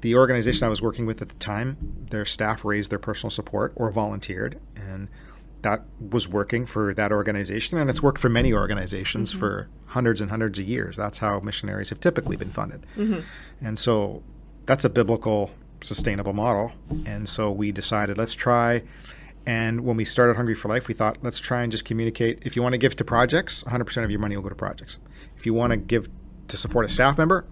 The 0.01 0.15
organization 0.15 0.65
I 0.65 0.69
was 0.69 0.81
working 0.81 1.05
with 1.05 1.21
at 1.21 1.29
the 1.29 1.35
time, 1.35 2.05
their 2.09 2.25
staff 2.25 2.63
raised 2.63 2.91
their 2.91 2.99
personal 2.99 3.31
support 3.31 3.73
or 3.75 3.91
volunteered 3.91 4.59
and 4.75 5.09
that 5.61 5.83
was 5.99 6.27
working 6.29 6.65
for 6.65 6.93
that 6.93 7.11
organization 7.11 7.77
and 7.77 7.89
it's 7.89 8.01
worked 8.01 8.19
for 8.19 8.29
many 8.29 8.53
organizations 8.53 9.31
mm-hmm. 9.31 9.39
for 9.39 9.69
hundreds 9.87 10.21
and 10.21 10.29
hundreds 10.29 10.57
of 10.59 10.67
years. 10.67 10.95
That's 10.95 11.17
how 11.17 11.39
missionaries 11.41 11.89
have 11.89 11.99
typically 11.99 12.37
been 12.37 12.51
funded. 12.51 12.85
Mm-hmm. 12.95 13.19
And 13.61 13.77
so 13.77 14.23
that's 14.65 14.85
a 14.85 14.89
biblical 14.89 15.51
sustainable 15.81 16.33
model. 16.33 16.71
And 17.05 17.27
so 17.27 17.51
we 17.51 17.71
decided 17.71 18.17
let's 18.17 18.33
try 18.33 18.83
and 19.45 19.81
when 19.81 19.97
we 19.97 20.05
started 20.05 20.35
Hungry 20.35 20.55
for 20.55 20.67
Life, 20.67 20.87
we 20.87 20.93
thought 20.93 21.17
let's 21.21 21.39
try 21.39 21.63
and 21.63 21.71
just 21.71 21.85
communicate 21.85 22.39
if 22.45 22.55
you 22.55 22.61
want 22.61 22.73
to 22.73 22.77
give 22.77 22.95
to 22.97 23.03
projects, 23.03 23.63
100% 23.63 24.03
of 24.03 24.11
your 24.11 24.19
money 24.19 24.35
will 24.35 24.43
go 24.43 24.49
to 24.49 24.55
projects. 24.55 24.97
If 25.37 25.45
you 25.45 25.53
want 25.53 25.71
to 25.71 25.77
give 25.77 26.07
to 26.49 26.57
support 26.57 26.85
a 26.85 26.89
staff 26.89 27.17
member, 27.17 27.45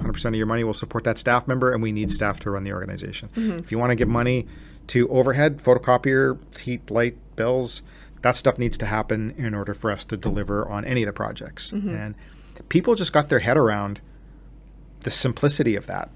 100% 0.00 0.24
of 0.26 0.34
your 0.34 0.46
money 0.46 0.64
will 0.64 0.74
support 0.74 1.04
that 1.04 1.18
staff 1.18 1.46
member, 1.46 1.72
and 1.72 1.82
we 1.82 1.92
need 1.92 2.10
staff 2.10 2.40
to 2.40 2.50
run 2.50 2.64
the 2.64 2.72
organization. 2.72 3.28
Mm-hmm. 3.34 3.58
If 3.58 3.70
you 3.70 3.78
want 3.78 3.90
to 3.90 3.96
give 3.96 4.08
money 4.08 4.46
to 4.88 5.08
overhead, 5.08 5.58
photocopier, 5.58 6.38
heat, 6.58 6.90
light, 6.90 7.16
bills, 7.36 7.82
that 8.22 8.36
stuff 8.36 8.58
needs 8.58 8.76
to 8.78 8.86
happen 8.86 9.32
in 9.36 9.54
order 9.54 9.74
for 9.74 9.90
us 9.90 10.04
to 10.04 10.16
deliver 10.16 10.68
on 10.68 10.84
any 10.84 11.02
of 11.02 11.06
the 11.06 11.12
projects. 11.12 11.72
Mm-hmm. 11.72 11.90
And 11.90 12.14
people 12.68 12.94
just 12.94 13.12
got 13.12 13.28
their 13.28 13.38
head 13.38 13.56
around 13.56 14.00
the 15.00 15.10
simplicity 15.10 15.76
of 15.76 15.86
that. 15.86 16.10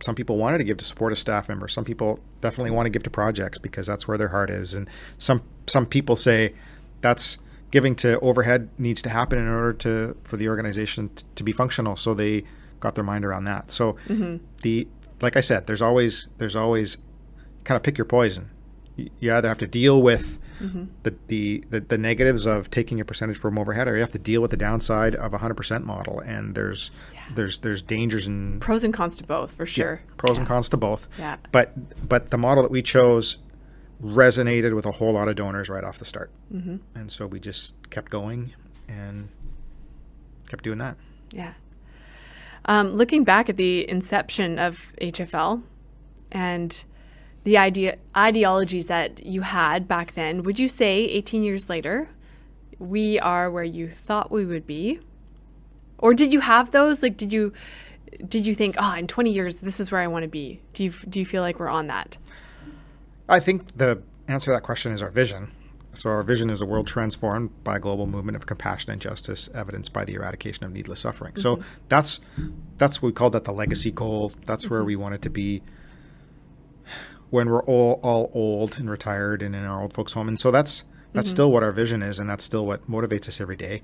Some 0.00 0.14
people 0.14 0.38
wanted 0.38 0.58
to 0.58 0.64
give 0.64 0.78
to 0.78 0.84
support 0.84 1.12
a 1.12 1.16
staff 1.16 1.48
member. 1.48 1.68
Some 1.68 1.84
people 1.84 2.20
definitely 2.40 2.70
want 2.70 2.86
to 2.86 2.90
give 2.90 3.02
to 3.02 3.10
projects 3.10 3.58
because 3.58 3.86
that's 3.86 4.08
where 4.08 4.16
their 4.16 4.28
heart 4.28 4.50
is. 4.50 4.74
And 4.74 4.88
some 5.18 5.42
some 5.66 5.86
people 5.86 6.16
say 6.16 6.54
that's 7.02 7.38
giving 7.70 7.94
to 7.96 8.18
overhead 8.20 8.68
needs 8.78 9.02
to 9.02 9.10
happen 9.10 9.38
in 9.38 9.48
order 9.48 9.72
to 9.74 10.16
for 10.24 10.36
the 10.36 10.48
organization 10.48 11.10
t- 11.10 11.24
to 11.34 11.42
be 11.42 11.52
functional. 11.52 11.96
So 11.96 12.14
they 12.14 12.44
got 12.80 12.94
their 12.94 13.04
mind 13.04 13.24
around 13.24 13.44
that. 13.44 13.70
So 13.70 13.96
the 14.62 14.88
like 15.20 15.36
I 15.36 15.40
said, 15.40 15.66
there's 15.66 15.82
always 15.82 16.28
there's 16.38 16.56
always 16.56 16.98
kind 17.64 17.76
of 17.76 17.82
pick 17.82 17.98
your 17.98 18.06
poison. 18.06 18.50
You 18.96 19.32
either 19.34 19.48
have 19.48 19.58
to 19.58 19.66
deal 19.66 20.02
with 20.02 20.38
the, 20.60 21.14
the, 21.28 21.64
the 21.70 21.80
the 21.80 21.98
negatives 21.98 22.46
of 22.46 22.70
taking 22.70 23.00
a 23.00 23.04
percentage 23.04 23.38
from 23.38 23.58
overhead, 23.58 23.88
or 23.88 23.94
you 23.94 24.00
have 24.00 24.10
to 24.10 24.18
deal 24.18 24.42
with 24.42 24.50
the 24.50 24.56
downside 24.56 25.14
of 25.14 25.32
a 25.32 25.38
hundred 25.38 25.54
percent 25.54 25.86
model. 25.86 26.20
And 26.20 26.54
there's 26.54 26.90
there's 27.34 27.60
there's 27.60 27.82
dangers 27.82 28.26
and 28.26 28.60
Pros 28.60 28.84
and 28.84 28.92
cons 28.92 29.16
to 29.18 29.24
both, 29.24 29.52
for 29.52 29.66
sure. 29.66 30.02
pros 30.16 30.38
and 30.38 30.46
cons 30.46 30.68
to 30.70 30.76
both. 30.76 31.08
Yeah. 31.18 31.36
But 31.52 32.08
but 32.08 32.30
the 32.30 32.38
model 32.38 32.62
that 32.62 32.72
we 32.72 32.82
chose 32.82 33.38
resonated 34.02 34.74
with 34.74 34.86
a 34.86 34.92
whole 34.92 35.12
lot 35.12 35.28
of 35.28 35.36
donors 35.36 35.68
right 35.68 35.84
off 35.84 35.98
the 35.98 36.04
start, 36.04 36.30
mm-hmm. 36.52 36.76
and 36.94 37.10
so 37.10 37.26
we 37.26 37.40
just 37.40 37.90
kept 37.90 38.10
going 38.10 38.52
and 38.88 39.28
kept 40.48 40.64
doing 40.64 40.78
that. 40.78 40.96
Yeah. 41.30 41.54
Um, 42.66 42.90
looking 42.90 43.24
back 43.24 43.48
at 43.48 43.56
the 43.56 43.88
inception 43.88 44.58
of 44.58 44.92
HFL 45.00 45.62
and 46.30 46.84
the 47.44 47.56
idea 47.56 47.98
ideologies 48.16 48.86
that 48.88 49.24
you 49.24 49.42
had 49.42 49.88
back 49.88 50.14
then, 50.14 50.42
would 50.42 50.58
you 50.58 50.68
say 50.68 51.04
18 51.04 51.42
years 51.42 51.68
later 51.68 52.08
we 52.78 53.18
are 53.20 53.50
where 53.50 53.64
you 53.64 53.88
thought 53.88 54.30
we 54.30 54.44
would 54.44 54.66
be? 54.66 55.00
Or 55.98 56.14
did 56.14 56.32
you 56.32 56.40
have 56.40 56.70
those? 56.70 57.02
Like, 57.02 57.16
did 57.16 57.32
you 57.32 57.52
did 58.26 58.46
you 58.46 58.54
think, 58.54 58.74
oh, 58.78 58.94
in 58.94 59.06
20 59.06 59.30
years 59.30 59.56
this 59.56 59.78
is 59.80 59.92
where 59.92 60.00
I 60.00 60.06
want 60.06 60.24
to 60.24 60.28
be? 60.28 60.60
Do 60.72 60.84
you 60.84 60.90
do 61.08 61.18
you 61.18 61.26
feel 61.26 61.42
like 61.42 61.58
we're 61.58 61.68
on 61.68 61.86
that? 61.88 62.16
I 63.28 63.40
think 63.40 63.76
the 63.76 64.02
answer 64.26 64.46
to 64.46 64.56
that 64.56 64.62
question 64.62 64.92
is 64.92 65.02
our 65.02 65.10
vision. 65.10 65.52
So 65.92 66.10
our 66.10 66.22
vision 66.22 66.50
is 66.50 66.60
a 66.60 66.66
world 66.66 66.86
transformed 66.86 67.64
by 67.64 67.76
a 67.76 67.80
global 67.80 68.06
movement 68.06 68.36
of 68.36 68.46
compassion 68.46 68.92
and 68.92 69.00
justice, 69.00 69.48
evidenced 69.54 69.92
by 69.92 70.04
the 70.04 70.14
eradication 70.14 70.64
of 70.64 70.72
needless 70.72 71.00
suffering. 71.00 71.36
So 71.36 71.56
mm-hmm. 71.56 71.64
that's 71.88 72.20
that's 72.78 73.02
what 73.02 73.08
we 73.08 73.12
call 73.12 73.30
that 73.30 73.44
the 73.44 73.52
legacy 73.52 73.90
goal. 73.90 74.32
That's 74.46 74.70
where 74.70 74.84
we 74.84 74.94
mm-hmm. 74.94 75.02
want 75.02 75.14
it 75.16 75.22
to 75.22 75.30
be 75.30 75.62
when 77.30 77.48
we're 77.48 77.64
all 77.64 78.00
all 78.02 78.30
old 78.32 78.78
and 78.78 78.88
retired 78.88 79.42
and 79.42 79.54
in 79.54 79.64
our 79.64 79.82
old 79.82 79.94
folks 79.94 80.12
home. 80.12 80.28
And 80.28 80.38
so 80.38 80.50
that's 80.50 80.84
that's 81.12 81.26
mm-hmm. 81.26 81.32
still 81.32 81.52
what 81.52 81.62
our 81.62 81.72
vision 81.72 82.02
is, 82.02 82.18
and 82.18 82.30
that's 82.30 82.44
still 82.44 82.66
what 82.66 82.88
motivates 82.88 83.26
us 83.28 83.40
every 83.40 83.56
day. 83.56 83.82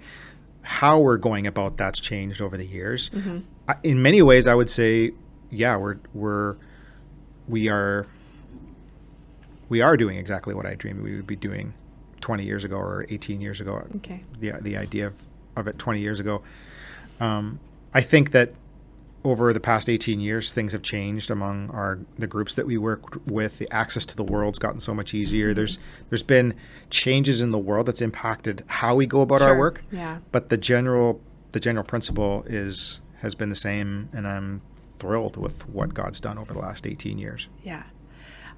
How 0.62 1.00
we're 1.00 1.16
going 1.16 1.46
about 1.46 1.76
that's 1.76 2.00
changed 2.00 2.40
over 2.40 2.56
the 2.56 2.66
years. 2.66 3.10
I, 3.68 3.76
in 3.82 4.00
many 4.00 4.22
ways, 4.22 4.46
I 4.46 4.54
would 4.54 4.70
say, 4.70 5.12
yeah, 5.50 5.76
we're 5.76 5.98
we're 6.14 6.56
we 7.48 7.68
are 7.68 8.06
we 9.68 9.80
are 9.80 9.96
doing 9.96 10.18
exactly 10.18 10.54
what 10.54 10.66
I 10.66 10.74
dreamed 10.74 11.02
we 11.02 11.16
would 11.16 11.26
be 11.26 11.36
doing 11.36 11.74
20 12.20 12.44
years 12.44 12.64
ago 12.64 12.76
or 12.76 13.06
18 13.08 13.40
years 13.40 13.60
ago. 13.60 13.86
Okay. 13.96 14.22
The 14.38 14.52
the 14.60 14.76
idea 14.76 15.08
of, 15.08 15.22
of 15.56 15.66
it 15.68 15.78
20 15.78 16.00
years 16.00 16.20
ago. 16.20 16.42
Um, 17.20 17.60
I 17.94 18.00
think 18.00 18.32
that 18.32 18.52
over 19.24 19.52
the 19.52 19.60
past 19.60 19.88
18 19.88 20.20
years, 20.20 20.52
things 20.52 20.70
have 20.70 20.82
changed 20.82 21.30
among 21.30 21.70
our 21.70 21.98
the 22.16 22.28
groups 22.28 22.54
that 22.54 22.66
we 22.66 22.78
work 22.78 23.20
with. 23.26 23.58
The 23.58 23.68
access 23.72 24.04
to 24.06 24.16
the 24.16 24.22
world's 24.22 24.58
gotten 24.58 24.80
so 24.80 24.94
much 24.94 25.14
easier. 25.14 25.52
There's 25.52 25.78
there's 26.10 26.22
been 26.22 26.54
changes 26.90 27.40
in 27.40 27.50
the 27.50 27.58
world 27.58 27.86
that's 27.86 28.00
impacted 28.00 28.62
how 28.68 28.94
we 28.94 29.06
go 29.06 29.22
about 29.22 29.42
our 29.42 29.58
work. 29.58 29.82
Yeah. 29.90 30.18
But 30.30 30.48
the 30.48 30.56
general 30.56 31.20
the 31.52 31.60
general 31.60 31.84
principle 31.84 32.44
is 32.46 33.00
has 33.20 33.34
been 33.34 33.48
the 33.48 33.56
same, 33.56 34.10
and 34.12 34.28
I'm 34.28 34.62
thrilled 34.98 35.36
with 35.36 35.68
what 35.68 35.92
God's 35.92 36.20
done 36.20 36.38
over 36.38 36.52
the 36.52 36.60
last 36.60 36.86
18 36.86 37.18
years. 37.18 37.48
Yeah. 37.64 37.82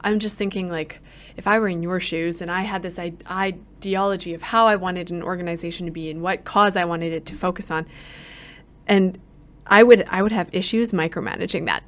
I'm 0.03 0.19
just 0.19 0.37
thinking 0.37 0.69
like 0.69 1.01
if 1.39 1.47
I 1.47 1.59
were 1.61 1.69
in 1.69 1.83
your 1.83 2.01
shoes 2.01 2.43
and 2.43 2.51
I 2.51 2.63
had 2.63 2.83
this 2.83 2.99
ideology 2.99 4.35
of 4.35 4.43
how 4.43 4.67
I 4.67 4.75
wanted 4.75 5.11
an 5.11 5.23
organization 5.23 5.87
to 5.87 5.93
be 5.93 6.11
and 6.11 6.21
what 6.21 6.45
cause 6.45 6.77
I 6.77 6.85
wanted 6.85 7.13
it 7.13 7.25
to 7.27 7.35
focus 7.35 7.71
on, 7.71 7.87
and 8.89 9.19
I 9.69 9.85
would 9.85 10.05
I 10.11 10.21
would 10.21 10.33
have 10.33 10.51
issues 10.53 10.91
micromanaging 10.91 11.67
that. 11.67 11.85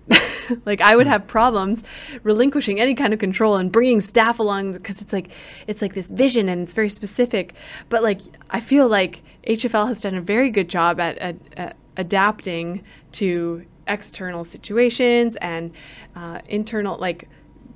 like 0.65 0.81
I 0.81 0.95
would 0.95 1.09
have 1.09 1.27
problems 1.27 1.83
relinquishing 2.23 2.79
any 2.81 2.95
kind 2.95 3.13
of 3.13 3.19
control 3.19 3.57
and 3.57 3.73
bringing 3.73 4.01
staff 4.01 4.39
along 4.39 4.73
because 4.73 5.03
it's 5.03 5.13
like 5.13 5.31
it's 5.67 5.83
like 5.83 5.95
this 5.95 6.11
vision 6.11 6.49
and 6.49 6.63
it's 6.63 6.73
very 6.73 6.89
specific. 6.89 7.55
But 7.89 8.05
like 8.05 8.21
I 8.51 8.61
feel 8.61 8.89
like 8.89 9.23
HFL 9.49 9.89
has 9.89 10.01
done 10.01 10.15
a 10.15 10.21
very 10.21 10.51
good 10.51 10.69
job 10.69 11.01
at, 11.01 11.19
at, 11.19 11.37
at 11.57 11.77
adapting 11.97 12.85
to 13.13 13.65
external 13.89 14.45
situations 14.45 15.35
and 15.37 15.73
uh, 16.15 16.41
internal 16.49 16.97
like 16.99 17.29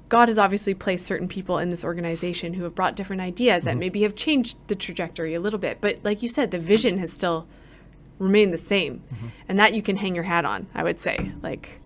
God 0.09 0.29
has 0.29 0.39
obviously 0.39 0.75
placed 0.75 1.07
certain 1.07 1.29
people 1.29 1.59
in 1.59 1.71
this 1.71 1.85
organization 1.85 2.55
who 2.55 2.65
have 2.65 2.75
brought 2.75 2.95
different 2.95 3.23
ideas 3.23 3.65
that 3.65 3.73
mm-hmm. 3.73 3.81
maybe 3.81 4.03
have 4.03 4.15
changed 4.15 4.57
the 4.67 4.75
trajectory 4.75 5.35
a 5.35 5.41
little 5.41 5.59
bit. 5.59 5.81
But 5.81 6.01
like 6.05 6.23
you 6.23 6.29
said, 6.29 6.51
the 6.51 6.59
vision 6.59 6.99
has 6.99 7.13
still 7.13 7.47
remained 8.19 8.53
the 8.53 8.59
same, 8.59 9.03
mm-hmm. 9.13 9.27
and 9.49 9.59
that 9.59 9.73
you 9.75 9.83
can 9.83 9.97
hang 9.97 10.15
your 10.15 10.25
hat 10.25 10.45
on. 10.45 10.67
I 10.75 10.83
would 10.83 11.01
say, 11.01 11.33
like, 11.43 11.81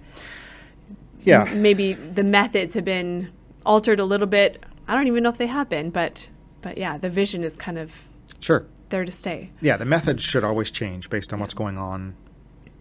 Yeah. 1.20 1.46
m- 1.48 1.62
maybe 1.62 1.94
the 1.94 2.24
methods 2.24 2.74
have 2.74 2.84
been 2.84 3.30
altered 3.64 4.00
a 4.00 4.04
little 4.04 4.26
bit. 4.26 4.64
I 4.86 4.94
don't 4.94 5.06
even 5.06 5.22
know 5.22 5.30
if 5.30 5.38
they 5.38 5.46
have 5.46 5.68
been, 5.68 5.90
but 5.90 6.30
but 6.60 6.76
yeah, 6.76 6.98
the 6.98 7.08
vision 7.08 7.44
is 7.44 7.56
kind 7.56 7.78
of 7.78 8.08
Sure. 8.40 8.66
there 8.88 9.04
to 9.04 9.12
stay. 9.12 9.50
Yeah, 9.60 9.76
the 9.76 9.84
methods 9.84 10.22
should 10.22 10.42
always 10.42 10.70
change 10.70 11.08
based 11.08 11.32
on 11.32 11.38
what's 11.38 11.54
going 11.54 11.78
on 11.78 12.14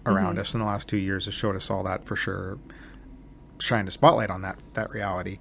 around 0.05 0.31
mm-hmm. 0.33 0.41
us. 0.41 0.53
In 0.53 0.59
the 0.59 0.65
last 0.65 0.87
two 0.87 0.97
years 0.97 1.25
has 1.25 1.35
showed 1.35 1.55
us 1.55 1.69
all 1.69 1.83
that 1.83 2.05
for 2.05 2.15
sure. 2.15 2.57
Shined 3.59 3.87
a 3.87 3.91
spotlight 3.91 4.29
on 4.29 4.41
that 4.43 4.57
that 4.73 4.91
reality. 4.91 5.39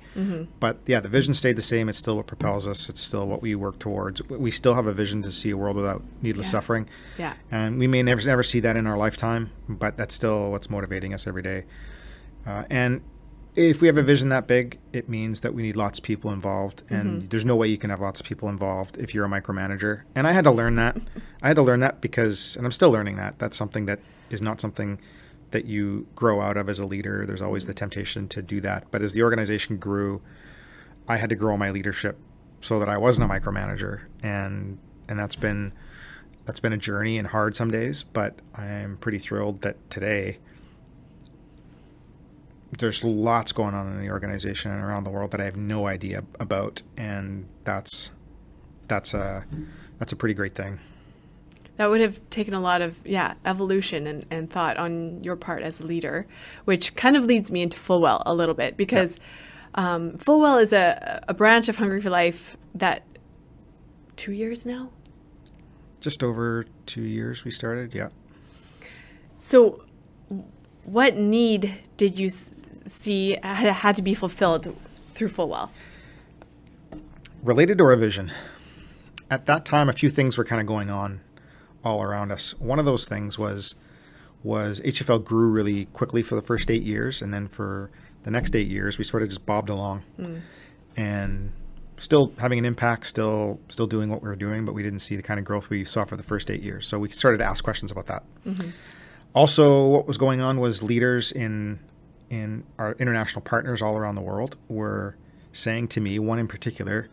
But 0.60 0.78
yeah, 0.86 1.00
the 1.00 1.08
vision 1.08 1.34
stayed 1.34 1.56
the 1.56 1.62
same. 1.62 1.88
It's 1.88 1.98
still 1.98 2.16
what 2.16 2.26
propels 2.26 2.66
us. 2.66 2.88
It's 2.88 3.00
still 3.02 3.26
what 3.26 3.42
we 3.42 3.54
work 3.54 3.78
towards. 3.78 4.22
We 4.28 4.50
still 4.50 4.74
have 4.74 4.86
a 4.86 4.92
vision 4.94 5.20
to 5.22 5.32
see 5.32 5.50
a 5.50 5.56
world 5.56 5.76
without 5.76 6.02
needless 6.22 6.46
Yeah. 6.46 6.50
suffering. 6.52 6.88
Yeah. 7.18 7.34
And 7.50 7.78
we 7.78 7.86
may 7.86 8.02
never 8.02 8.22
never 8.22 8.42
see 8.42 8.60
that 8.60 8.76
in 8.76 8.86
our 8.86 8.96
lifetime, 8.96 9.50
but 9.68 9.96
that's 9.98 10.14
still 10.14 10.50
what's 10.50 10.70
motivating 10.70 11.12
us 11.12 11.26
every 11.26 11.42
day. 11.42 11.64
Uh, 12.46 12.64
and 12.70 13.02
if 13.54 13.80
we 13.80 13.86
have 13.88 13.96
a 13.96 14.02
vision 14.02 14.28
that 14.28 14.46
big, 14.46 14.78
it 14.92 15.08
means 15.08 15.40
that 15.40 15.54
we 15.54 15.62
need 15.62 15.76
lots 15.76 15.98
of 15.98 16.04
people 16.04 16.30
involved, 16.30 16.82
and 16.90 17.22
there's 17.22 17.44
no 17.44 17.56
way 17.56 17.66
you 17.68 17.78
can 17.78 17.88
have 17.90 18.00
lots 18.00 18.20
of 18.20 18.26
people 18.26 18.48
involved 18.50 18.98
if 18.98 19.14
you're 19.14 19.24
a 19.24 19.28
micromanager. 19.28 20.02
And 20.14 20.26
I 20.26 20.32
had 20.32 20.44
to 20.44 20.50
learn 20.50 20.76
that. 20.76 20.96
I 21.42 21.48
had 21.48 21.56
to 21.56 21.62
learn 21.62 21.80
that 21.80 22.00
because, 22.02 22.56
and 22.56 22.66
I'm 22.66 22.72
still 22.72 22.90
learning 22.90 23.16
that. 23.16 23.38
That's 23.38 23.56
something 23.56 23.86
that 23.86 24.00
is 24.30 24.42
not 24.42 24.60
something 24.60 24.98
that 25.56 25.64
you 25.64 26.06
grow 26.14 26.42
out 26.42 26.58
of 26.58 26.68
as 26.68 26.78
a 26.78 26.84
leader. 26.84 27.24
There's 27.24 27.40
always 27.40 27.64
the 27.64 27.72
mm-hmm. 27.72 27.78
temptation 27.78 28.28
to 28.28 28.42
do 28.42 28.60
that. 28.60 28.90
But 28.90 29.00
as 29.00 29.14
the 29.14 29.22
organization 29.22 29.78
grew, 29.78 30.20
I 31.08 31.16
had 31.16 31.30
to 31.30 31.34
grow 31.34 31.56
my 31.56 31.70
leadership 31.70 32.18
so 32.60 32.78
that 32.78 32.90
I 32.90 32.98
wasn't 32.98 33.30
a 33.30 33.34
micromanager, 33.34 34.02
and 34.22 34.78
and 35.08 35.18
that's 35.18 35.34
been 35.34 35.72
that's 36.44 36.60
been 36.60 36.74
a 36.74 36.76
journey 36.76 37.16
and 37.16 37.28
hard 37.28 37.56
some 37.56 37.70
days. 37.70 38.02
But 38.02 38.38
I'm 38.54 38.98
pretty 38.98 39.18
thrilled 39.18 39.62
that 39.62 39.76
today 39.88 40.38
there's 42.76 43.02
lots 43.02 43.52
going 43.52 43.74
on 43.74 43.90
in 43.90 44.02
the 44.02 44.10
organization 44.10 44.72
and 44.72 44.82
around 44.82 45.04
the 45.04 45.10
world 45.10 45.30
that 45.30 45.40
I 45.40 45.44
have 45.44 45.56
no 45.56 45.86
idea 45.86 46.22
about, 46.38 46.82
and 46.98 47.48
that's 47.64 48.10
that's 48.88 49.14
a 49.14 49.46
that's 49.98 50.12
a 50.12 50.16
pretty 50.16 50.34
great 50.34 50.54
thing. 50.54 50.80
That 51.76 51.90
would 51.90 52.00
have 52.00 52.18
taken 52.30 52.54
a 52.54 52.60
lot 52.60 52.82
of 52.82 52.98
yeah 53.06 53.34
evolution 53.44 54.06
and, 54.06 54.26
and 54.30 54.50
thought 54.50 54.76
on 54.76 55.22
your 55.22 55.36
part 55.36 55.62
as 55.62 55.80
a 55.80 55.84
leader, 55.84 56.26
which 56.64 56.94
kind 56.96 57.16
of 57.16 57.24
leads 57.24 57.50
me 57.50 57.62
into 57.62 57.78
Fullwell 57.78 58.22
a 58.24 58.34
little 58.34 58.54
bit 58.54 58.76
because 58.76 59.18
um, 59.74 60.12
Fullwell 60.12 60.60
is 60.60 60.72
a, 60.72 61.22
a 61.28 61.34
branch 61.34 61.68
of 61.68 61.76
Hungry 61.76 62.00
for 62.00 62.10
Life 62.10 62.56
that 62.74 63.02
two 64.16 64.32
years 64.32 64.64
now. 64.64 64.90
Just 66.00 66.22
over 66.22 66.66
two 66.86 67.02
years 67.02 67.44
we 67.44 67.50
started, 67.50 67.94
yeah. 67.94 68.08
So, 69.40 69.84
what 70.84 71.16
need 71.16 71.78
did 71.96 72.18
you 72.18 72.28
see 72.28 73.38
had, 73.42 73.72
had 73.72 73.96
to 73.96 74.02
be 74.02 74.14
fulfilled 74.14 74.74
through 75.12 75.28
Fullwell? 75.28 75.70
related 77.46 77.78
to 77.78 77.84
our 77.84 77.96
vision, 77.96 78.32
at 79.30 79.46
that 79.46 79.64
time, 79.64 79.88
a 79.88 79.92
few 79.92 80.08
things 80.08 80.36
were 80.36 80.44
kind 80.44 80.60
of 80.60 80.66
going 80.66 80.90
on 80.90 81.20
all 81.86 82.02
around 82.02 82.32
us. 82.32 82.58
One 82.58 82.78
of 82.78 82.84
those 82.84 83.08
things 83.08 83.38
was 83.38 83.76
was 84.42 84.80
HFL 84.80 85.24
grew 85.24 85.48
really 85.48 85.86
quickly 85.86 86.22
for 86.22 86.34
the 86.34 86.42
first 86.42 86.70
eight 86.70 86.82
years, 86.82 87.22
and 87.22 87.32
then 87.32 87.48
for 87.48 87.90
the 88.24 88.30
next 88.30 88.54
eight 88.54 88.68
years, 88.68 88.98
we 88.98 89.04
sort 89.04 89.22
of 89.22 89.28
just 89.28 89.46
bobbed 89.46 89.70
along, 89.70 90.02
hmm. 90.16 90.38
and 90.96 91.52
still 91.96 92.32
having 92.38 92.58
an 92.58 92.64
impact, 92.64 93.06
still 93.06 93.60
still 93.68 93.86
doing 93.86 94.10
what 94.10 94.22
we 94.22 94.28
were 94.28 94.36
doing, 94.36 94.64
but 94.64 94.74
we 94.74 94.82
didn't 94.82 94.98
see 94.98 95.16
the 95.16 95.22
kind 95.22 95.38
of 95.38 95.46
growth 95.46 95.70
we 95.70 95.84
saw 95.84 96.04
for 96.04 96.16
the 96.16 96.22
first 96.22 96.50
eight 96.50 96.62
years. 96.62 96.86
So 96.86 96.98
we 96.98 97.08
started 97.08 97.38
to 97.38 97.44
ask 97.44 97.62
questions 97.62 97.90
about 97.90 98.06
that. 98.06 98.24
Mm-hmm. 98.44 98.70
Also, 99.34 99.86
what 99.86 100.06
was 100.06 100.18
going 100.18 100.40
on 100.40 100.58
was 100.58 100.82
leaders 100.82 101.30
in 101.30 101.78
in 102.28 102.64
our 102.78 102.92
international 102.94 103.42
partners 103.42 103.80
all 103.80 103.96
around 103.96 104.16
the 104.16 104.22
world 104.22 104.56
were 104.68 105.16
saying 105.52 105.86
to 105.88 106.00
me, 106.00 106.18
one 106.18 106.40
in 106.40 106.48
particular, 106.48 107.08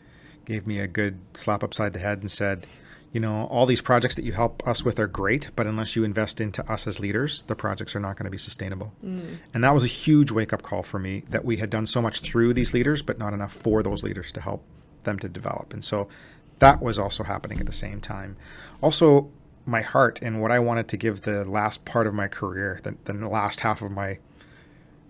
gave 0.46 0.66
me 0.66 0.80
a 0.80 0.88
good 0.88 1.20
slap 1.36 1.64
upside 1.64 1.94
the 1.94 2.00
head 2.00 2.20
and 2.20 2.32
said, 2.32 2.66
you 3.14 3.20
know, 3.20 3.46
all 3.46 3.68
these 3.68 3.82
projects 3.82 4.16
that 4.16 4.26
you 4.26 4.32
help 4.32 4.68
us 4.68 4.84
with 4.84 5.00
are 5.00 5.06
great, 5.06 5.52
but 5.56 5.68
unless 5.68 5.96
you 5.96 6.04
invest 6.04 6.42
into 6.42 6.70
us 6.70 6.88
as 6.88 7.00
leaders, 7.00 7.44
the 7.44 7.56
projects 7.56 7.96
are 7.96 8.00
not 8.00 8.18
going 8.18 8.26
to 8.26 8.32
be 8.32 8.40
sustainable. 8.40 8.92
Mm. 9.06 9.38
And 9.54 9.64
that 9.64 9.72
was 9.72 9.84
a 9.84 9.88
huge 9.88 10.32
wake 10.32 10.52
up 10.52 10.64
call 10.64 10.82
for 10.82 10.98
me 10.98 11.24
that 11.30 11.46
we 11.46 11.58
had 11.58 11.70
done 11.70 11.86
so 11.86 12.02
much 12.02 12.22
through 12.22 12.56
these 12.56 12.74
leaders, 12.74 13.04
but 13.04 13.20
not 13.20 13.32
enough 13.32 13.54
for 13.54 13.84
those 13.84 14.04
leaders 14.04 14.32
to 14.32 14.42
help 14.42 14.66
them 15.04 15.20
to 15.20 15.30
develop. 15.30 15.74
And 15.74 15.86
so 15.86 16.10
that 16.58 16.82
was 16.82 16.98
also 16.98 17.24
happening 17.24 17.60
at 17.60 17.68
the 17.68 17.72
same 17.72 18.02
time. 18.02 18.36
Also, 18.82 19.30
my 19.64 19.82
heart 19.82 20.18
and 20.24 20.42
what 20.42 20.52
I 20.52 20.58
wanted 20.58 20.88
to 20.88 20.98
give 20.98 21.22
the 21.22 21.46
last 21.46 21.86
part 21.86 22.08
of 22.08 22.16
my 22.16 22.28
career, 22.28 22.80
the, 22.82 22.96
the 23.06 23.14
last 23.30 23.60
half 23.60 23.84
of 23.84 23.92
my 23.92 24.18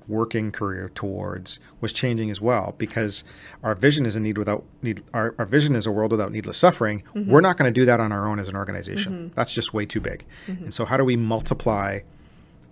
working 0.07 0.51
career 0.51 0.91
towards 0.93 1.59
was 1.81 1.93
changing 1.93 2.29
as 2.29 2.41
well 2.41 2.75
because 2.77 3.23
our 3.63 3.75
vision 3.75 4.05
is 4.05 4.15
a 4.15 4.19
need 4.19 4.37
without 4.37 4.63
need 4.81 5.01
our, 5.13 5.33
our 5.37 5.45
vision 5.45 5.75
is 5.75 5.85
a 5.85 5.91
world 5.91 6.11
without 6.11 6.31
needless 6.31 6.57
suffering. 6.57 7.03
Mm-hmm. 7.15 7.31
We're 7.31 7.41
not 7.41 7.57
going 7.57 7.71
to 7.71 7.79
do 7.79 7.85
that 7.85 7.99
on 7.99 8.11
our 8.11 8.27
own 8.27 8.39
as 8.39 8.47
an 8.47 8.55
organization. 8.55 9.13
Mm-hmm. 9.13 9.33
That's 9.35 9.53
just 9.53 9.73
way 9.73 9.85
too 9.85 10.01
big. 10.01 10.25
Mm-hmm. 10.47 10.65
And 10.65 10.73
so 10.73 10.85
how 10.85 10.97
do 10.97 11.05
we 11.05 11.15
multiply 11.15 11.99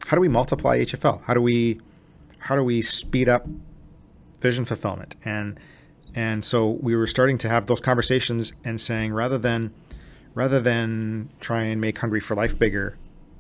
how 0.08 0.18
do 0.18 0.22
we 0.22 0.28
multiply 0.28 0.80
hfl 0.80 1.22
how 1.26 1.36
do 1.36 1.42
we 1.42 1.80
how 2.40 2.56
do 2.56 2.64
we 2.64 2.82
speed 2.82 3.30
up 3.30 3.46
vision 4.42 4.66
fulfillment? 4.66 5.16
And 5.24 5.60
and 6.14 6.44
so 6.44 6.70
we 6.70 6.96
were 6.96 7.08
starting 7.08 7.38
to 7.40 7.50
have 7.50 7.68
those 7.68 7.80
conversations 7.80 8.52
and 8.66 8.82
saying 8.82 9.14
rather 9.14 9.38
than 9.38 9.74
rather 10.34 10.60
than 10.60 11.30
try 11.40 11.64
and 11.64 11.80
make 11.80 11.98
hungry 12.00 12.20
for 12.20 12.36
life 12.36 12.58
bigger 12.58 12.98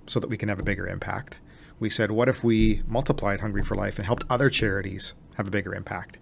so 0.07 0.19
that 0.19 0.29
we 0.29 0.37
can 0.37 0.49
have 0.49 0.59
a 0.59 0.63
bigger 0.63 0.87
impact 0.87 1.37
we 1.81 1.89
said 1.89 2.11
what 2.11 2.29
if 2.29 2.45
we 2.45 2.81
multiplied 2.87 3.41
hungry 3.41 3.63
for 3.63 3.75
life 3.75 3.97
and 3.97 4.05
helped 4.05 4.23
other 4.29 4.49
charities 4.49 5.13
have 5.35 5.47
a 5.47 5.51
bigger 5.51 5.75
impact 5.75 6.17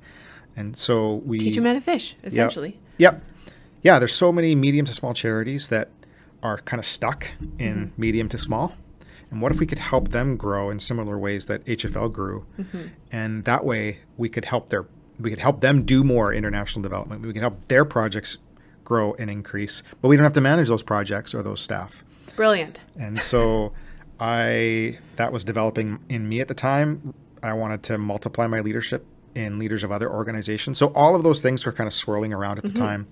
and 0.59 0.75
so 0.75 1.21
we 1.25 1.39
Teach 1.39 1.55
a 1.55 1.61
man 1.61 1.75
to 1.75 1.81
fish, 1.81 2.15
essentially. 2.21 2.77
Yep. 2.97 3.23
Yeah, 3.81 3.97
there's 3.97 4.13
so 4.13 4.33
many 4.33 4.55
medium 4.55 4.85
to 4.87 4.93
small 4.93 5.13
charities 5.13 5.69
that 5.69 5.89
are 6.43 6.57
kind 6.57 6.79
of 6.79 6.85
stuck 6.85 7.27
in 7.57 7.75
mm-hmm. 7.75 8.01
medium 8.01 8.27
to 8.29 8.37
small. 8.37 8.73
And 9.31 9.41
what 9.41 9.53
if 9.53 9.59
we 9.61 9.65
could 9.65 9.79
help 9.79 10.09
them 10.09 10.35
grow 10.35 10.69
in 10.69 10.79
similar 10.79 11.17
ways 11.17 11.47
that 11.47 11.63
HFL 11.63 12.11
grew? 12.11 12.45
Mm-hmm. 12.59 12.87
And 13.09 13.45
that 13.45 13.63
way 13.63 13.99
we 14.17 14.27
could 14.27 14.45
help 14.45 14.67
their 14.67 14.87
we 15.17 15.29
could 15.29 15.39
help 15.39 15.61
them 15.61 15.83
do 15.83 16.03
more 16.03 16.33
international 16.33 16.81
development. 16.81 17.21
We 17.21 17.31
can 17.31 17.41
help 17.41 17.67
their 17.69 17.85
projects 17.85 18.37
grow 18.83 19.13
and 19.13 19.29
increase, 19.29 19.81
but 20.01 20.09
we 20.09 20.17
don't 20.17 20.23
have 20.23 20.33
to 20.33 20.41
manage 20.41 20.67
those 20.67 20.83
projects 20.83 21.33
or 21.33 21.41
those 21.41 21.61
staff. 21.61 22.03
Brilliant. 22.35 22.81
And 22.97 23.21
so 23.21 23.71
I 24.19 24.97
that 25.15 25.31
was 25.31 25.43
developing 25.43 26.03
in 26.09 26.27
me 26.27 26.41
at 26.41 26.47
the 26.47 26.53
time. 26.53 27.13
I 27.41 27.53
wanted 27.53 27.83
to 27.83 27.97
multiply 27.97 28.47
my 28.47 28.59
leadership 28.59 29.05
in 29.35 29.59
leaders 29.59 29.83
of 29.83 29.91
other 29.91 30.11
organizations. 30.11 30.77
So 30.77 30.87
all 30.93 31.15
of 31.15 31.23
those 31.23 31.41
things 31.41 31.65
were 31.65 31.71
kind 31.71 31.87
of 31.87 31.93
swirling 31.93 32.33
around 32.33 32.57
at 32.57 32.63
the 32.63 32.69
mm-hmm. 32.69 32.83
time. 32.83 33.07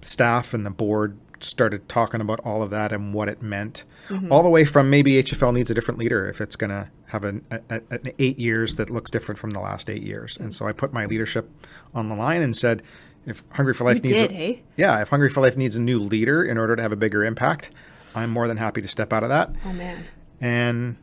Staff 0.00 0.52
and 0.52 0.66
the 0.66 0.70
board 0.70 1.16
started 1.40 1.88
talking 1.88 2.20
about 2.20 2.40
all 2.40 2.62
of 2.62 2.70
that 2.70 2.92
and 2.92 3.14
what 3.14 3.28
it 3.28 3.42
meant. 3.42 3.84
Mm-hmm. 4.08 4.32
All 4.32 4.42
the 4.42 4.48
way 4.48 4.64
from 4.64 4.90
maybe 4.90 5.12
HFL 5.22 5.54
needs 5.54 5.70
a 5.70 5.74
different 5.74 5.98
leader 5.98 6.28
if 6.28 6.40
it's 6.40 6.56
going 6.56 6.70
to 6.70 6.90
have 7.06 7.24
an, 7.24 7.44
a, 7.50 7.60
a- 7.70 7.82
an 7.90 8.12
eight 8.18 8.38
years 8.38 8.76
that 8.76 8.90
looks 8.90 9.10
different 9.10 9.38
from 9.38 9.50
the 9.50 9.60
last 9.60 9.88
eight 9.88 10.02
years. 10.02 10.36
And 10.36 10.52
so 10.52 10.66
I 10.66 10.72
put 10.72 10.92
my 10.92 11.06
leadership 11.06 11.48
on 11.94 12.08
the 12.08 12.14
line 12.14 12.42
and 12.42 12.56
said, 12.56 12.82
if 13.26 13.44
Hungry 13.52 13.74
for 13.74 13.84
Life 13.84 13.96
You 13.96 14.02
needs 14.02 14.22
did, 14.22 14.30
a, 14.32 14.34
hey? 14.34 14.62
yeah, 14.76 15.00
if 15.00 15.10
Hungry 15.10 15.30
for 15.30 15.40
Life 15.40 15.56
needs 15.56 15.76
a 15.76 15.80
new 15.80 16.00
leader 16.00 16.42
in 16.42 16.58
order 16.58 16.74
to 16.74 16.82
have 16.82 16.92
a 16.92 16.96
bigger 16.96 17.24
impact, 17.24 17.70
I'm 18.14 18.30
more 18.30 18.48
than 18.48 18.56
happy 18.56 18.80
to 18.82 18.88
step 18.88 19.12
out 19.12 19.22
of 19.22 19.28
that. 19.28 19.50
Oh 19.64 19.72
man. 19.72 20.04
And 20.40 20.96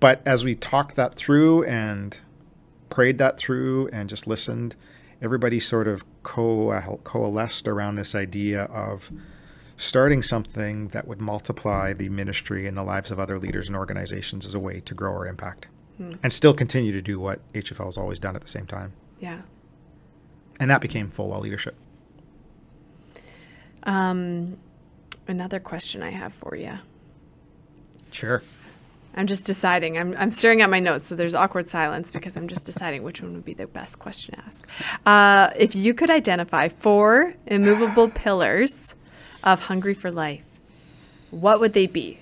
but 0.00 0.22
as 0.26 0.44
we 0.44 0.54
talked 0.54 0.96
that 0.96 1.14
through 1.14 1.64
and 1.64 2.18
prayed 2.88 3.18
that 3.18 3.36
through 3.36 3.88
and 3.88 4.08
just 4.08 4.26
listened, 4.26 4.74
everybody 5.22 5.60
sort 5.60 5.86
of 5.86 6.04
co- 6.22 7.00
coalesced 7.04 7.68
around 7.68 7.94
this 7.94 8.14
idea 8.14 8.64
of 8.64 9.12
starting 9.76 10.22
something 10.22 10.88
that 10.88 11.06
would 11.06 11.20
multiply 11.20 11.92
the 11.92 12.08
ministry 12.08 12.66
and 12.66 12.76
the 12.76 12.82
lives 12.82 13.10
of 13.10 13.18
other 13.18 13.38
leaders 13.38 13.68
and 13.68 13.76
organizations 13.76 14.44
as 14.44 14.54
a 14.54 14.60
way 14.60 14.80
to 14.80 14.94
grow 14.94 15.12
our 15.12 15.26
impact 15.26 15.68
and 16.22 16.32
still 16.32 16.54
continue 16.54 16.92
to 16.92 17.02
do 17.02 17.20
what 17.20 17.40
HFL 17.52 17.84
has 17.84 17.98
always 17.98 18.18
done 18.18 18.34
at 18.34 18.40
the 18.40 18.48
same 18.48 18.66
time. 18.66 18.94
Yeah. 19.18 19.42
And 20.58 20.70
that 20.70 20.80
became 20.80 21.10
Fullwell 21.10 21.40
leadership. 21.40 21.74
Um, 23.82 24.58
another 25.30 25.60
question 25.60 26.02
I 26.02 26.10
have 26.10 26.34
for 26.34 26.54
you. 26.56 26.72
Sure. 28.10 28.42
I'm 29.14 29.26
just 29.26 29.44
deciding. 29.44 29.98
I'm, 29.98 30.14
I'm 30.16 30.30
staring 30.30 30.62
at 30.62 30.70
my 30.70 30.78
notes, 30.78 31.08
so 31.08 31.16
there's 31.16 31.34
awkward 31.34 31.68
silence 31.68 32.10
because 32.10 32.36
I'm 32.36 32.46
just 32.48 32.64
deciding 32.64 33.02
which 33.02 33.20
one 33.22 33.34
would 33.34 33.44
be 33.44 33.54
the 33.54 33.66
best 33.66 33.98
question 33.98 34.34
to 34.36 34.44
ask. 34.44 34.66
Uh, 35.04 35.52
if 35.56 35.74
you 35.74 35.94
could 35.94 36.10
identify 36.10 36.68
four 36.68 37.34
immovable 37.46 38.08
pillars 38.14 38.94
of 39.42 39.64
Hungry 39.64 39.94
for 39.94 40.10
Life, 40.10 40.46
what 41.30 41.58
would 41.60 41.72
they 41.72 41.86
be? 41.86 42.18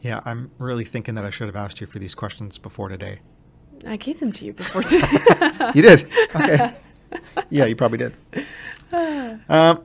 Yeah, 0.00 0.20
I'm 0.24 0.50
really 0.58 0.84
thinking 0.84 1.14
that 1.16 1.24
I 1.24 1.30
should 1.30 1.48
have 1.48 1.56
asked 1.56 1.80
you 1.80 1.86
for 1.86 1.98
these 1.98 2.14
questions 2.14 2.56
before 2.56 2.88
today. 2.88 3.20
I 3.86 3.96
gave 3.96 4.20
them 4.20 4.32
to 4.32 4.44
you 4.44 4.52
before 4.52 4.82
today. 4.82 5.06
You 5.74 5.82
did? 5.82 6.08
Okay. 6.34 6.74
yeah, 7.50 7.64
you 7.64 7.74
probably 7.74 7.98
did. 7.98 8.14
Um, 9.48 9.84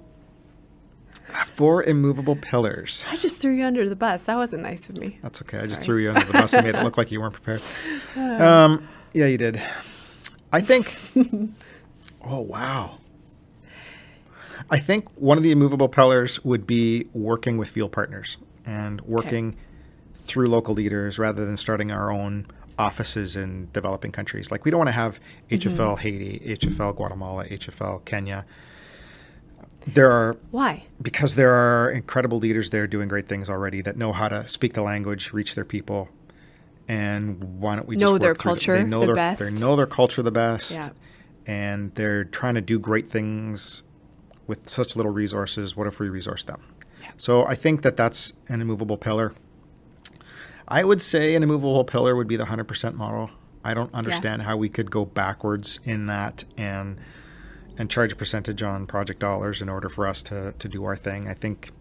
four 1.56 1.84
immovable 1.84 2.36
pillars. 2.36 3.06
I 3.10 3.16
just 3.16 3.38
threw 3.38 3.54
you 3.54 3.66
under 3.66 3.88
the 3.88 3.96
bus. 3.96 4.24
That 4.24 4.36
wasn't 4.36 4.64
nice 4.64 4.90
of 4.90 4.98
me. 4.98 5.20
That's 5.22 5.42
okay. 5.42 5.60
I 5.60 5.68
just 5.68 5.82
threw 5.82 5.98
you 5.98 6.10
under 6.10 6.26
the 6.26 6.34
bus 6.34 6.54
and 6.54 6.66
made 6.66 6.76
it 6.76 6.84
look 6.84 6.98
like 6.98 7.12
you 7.12 7.22
weren't 7.22 7.34
prepared. 7.34 7.62
Um, 8.18 8.88
yeah, 9.14 9.28
you 9.28 9.38
did. 9.38 9.62
I 10.52 10.62
think. 10.62 10.98
oh 12.24 12.42
wow. 12.42 12.98
I 14.70 14.80
think 14.80 15.10
one 15.16 15.38
of 15.38 15.44
the 15.44 15.52
immovable 15.52 15.88
pillars 15.88 16.44
would 16.44 16.66
be 16.66 17.08
working 17.14 17.58
with 17.58 17.70
field 17.70 17.92
partners 17.92 18.38
and 18.66 19.00
working 19.02 19.56
through 20.16 20.48
local 20.48 20.74
leaders 20.74 21.20
rather 21.20 21.46
than 21.46 21.56
starting 21.56 21.92
our 21.92 22.12
own 22.12 22.48
offices 22.80 23.36
in 23.36 23.70
developing 23.72 24.12
countries. 24.12 24.52
Like 24.52 24.66
we 24.66 24.72
don't 24.72 24.80
want 24.80 24.90
to 24.90 24.94
have 24.94 25.20
HFL 25.52 26.00
Haiti, 26.00 26.40
HFL 26.40 26.96
Guatemala, 26.96 27.46
HFL 27.46 28.04
Kenya. 28.06 28.46
There 29.88 30.12
are 30.12 30.38
Why? 30.52 30.86
because 31.02 31.36
there 31.36 31.52
are 31.54 31.90
incredible 31.92 32.40
leaders 32.40 32.72
there 32.72 32.88
doing 32.88 33.08
great 33.08 33.28
things 33.28 33.50
already 33.50 33.82
that 33.82 33.98
know 33.98 34.14
how 34.14 34.28
to 34.28 34.48
speak 34.48 34.74
the 34.74 34.82
language, 34.82 35.32
reach 35.32 35.54
their 35.56 35.66
people, 35.66 36.10
and 36.88 37.60
why 37.60 37.76
don't 37.76 37.88
we 37.88 37.96
just 37.96 38.12
Know 38.12 38.18
their 38.18 38.36
culture 38.36 38.78
They 38.78 38.84
know 38.84 39.02
the 39.02 39.06
their 39.08 39.16
best. 39.16 39.42
they 39.42 39.52
know 39.52 39.76
their 39.76 39.86
culture 39.86 40.22
the 40.24 40.32
best, 40.32 40.72
Yeah. 40.72 40.90
and 41.46 41.94
they're 41.96 42.24
trying 42.24 42.56
to 42.56 42.62
do 42.62 42.80
great 42.80 43.10
things 43.10 43.84
with 44.48 44.68
such 44.68 44.96
little 44.96 45.12
resources. 45.12 45.76
What 45.76 45.88
if 45.88 46.00
we 46.00 46.10
resource 46.10 46.44
them? 46.44 46.62
So 47.18 47.46
I 47.46 47.56
think 47.56 47.82
that 47.84 47.96
that's 47.96 48.34
an 48.50 48.62
immovable 48.62 48.98
pillar. 48.98 49.34
I 50.68 50.84
would 50.84 51.02
say 51.02 51.36
an 51.36 51.44
immovable 51.44 51.84
pillar 51.84 52.16
would 52.16 52.28
be 52.28 52.36
the 52.36 52.46
hundred 52.46 52.68
percent 52.68 52.96
model. 52.96 53.30
I 53.64 53.74
don't 53.76 53.94
understand 53.94 54.44
how 54.44 54.58
we 54.58 54.70
could 54.70 54.90
go 54.92 55.06
backwards 55.06 55.80
in 55.84 56.08
that 56.08 56.44
and 56.58 56.98
and 57.78 57.90
charge 57.90 58.14
a 58.14 58.16
percentage 58.16 58.64
on 58.64 58.88
project 58.88 59.20
dollars 59.20 59.62
in 59.62 59.70
order 59.70 59.90
for 59.90 60.08
us 60.08 60.22
to 60.24 60.54
to 60.60 60.68
do 60.68 60.84
our 60.86 60.96
thing. 60.96 61.28
I 61.28 61.34
think 61.34 61.72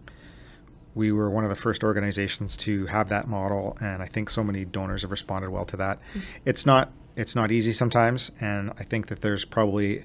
we 0.94 1.10
were 1.10 1.28
one 1.28 1.44
of 1.44 1.50
the 1.50 1.56
first 1.56 1.82
organizations 1.82 2.56
to 2.56 2.86
have 2.86 3.08
that 3.08 3.26
model, 3.26 3.76
and 3.80 4.02
I 4.02 4.06
think 4.06 4.30
so 4.30 4.44
many 4.44 4.64
donors 4.64 5.02
have 5.02 5.10
responded 5.10 5.50
well 5.50 5.64
to 5.66 5.76
that. 5.76 5.98
It's 6.44 6.64
not 6.64 6.92
it's 7.16 7.36
not 7.36 7.50
easy 7.50 7.72
sometimes, 7.72 8.30
and 8.40 8.72
I 8.78 8.84
think 8.84 9.08
that 9.08 9.20
there's 9.20 9.44
probably 9.44 10.04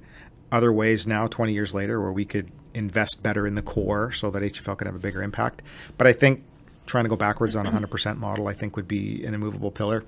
other 0.51 0.73
ways 0.73 1.05
now, 1.05 1.27
20 1.27 1.53
years 1.53 1.73
later, 1.73 2.01
where 2.01 2.11
we 2.11 2.25
could 2.25 2.51
invest 2.73 3.21
better 3.21 3.45
in 3.45 3.55
the 3.55 3.61
core 3.61 4.11
so 4.11 4.31
that 4.31 4.41
HFL 4.41 4.77
can 4.77 4.87
have 4.87 4.95
a 4.95 4.99
bigger 4.99 5.21
impact. 5.21 5.61
But 5.97 6.07
I 6.07 6.13
think 6.13 6.43
trying 6.85 7.05
to 7.05 7.09
go 7.09 7.15
backwards 7.15 7.55
on 7.55 7.67
a 7.67 7.71
100% 7.71 8.17
model, 8.17 8.47
I 8.47 8.53
think 8.53 8.75
would 8.75 8.87
be 8.87 9.23
an 9.23 9.33
immovable 9.33 9.69
pillar. 9.69 10.03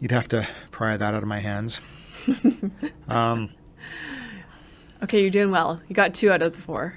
You'd 0.00 0.12
have 0.12 0.28
to 0.28 0.46
pry 0.70 0.96
that 0.96 1.14
out 1.14 1.22
of 1.22 1.28
my 1.28 1.40
hands. 1.40 1.80
um, 3.08 3.50
Okay, 5.02 5.20
you're 5.22 5.30
doing 5.30 5.50
well. 5.50 5.80
You 5.88 5.94
got 5.94 6.14
two 6.14 6.30
out 6.30 6.42
of 6.42 6.52
the 6.52 6.58
four. 6.58 6.94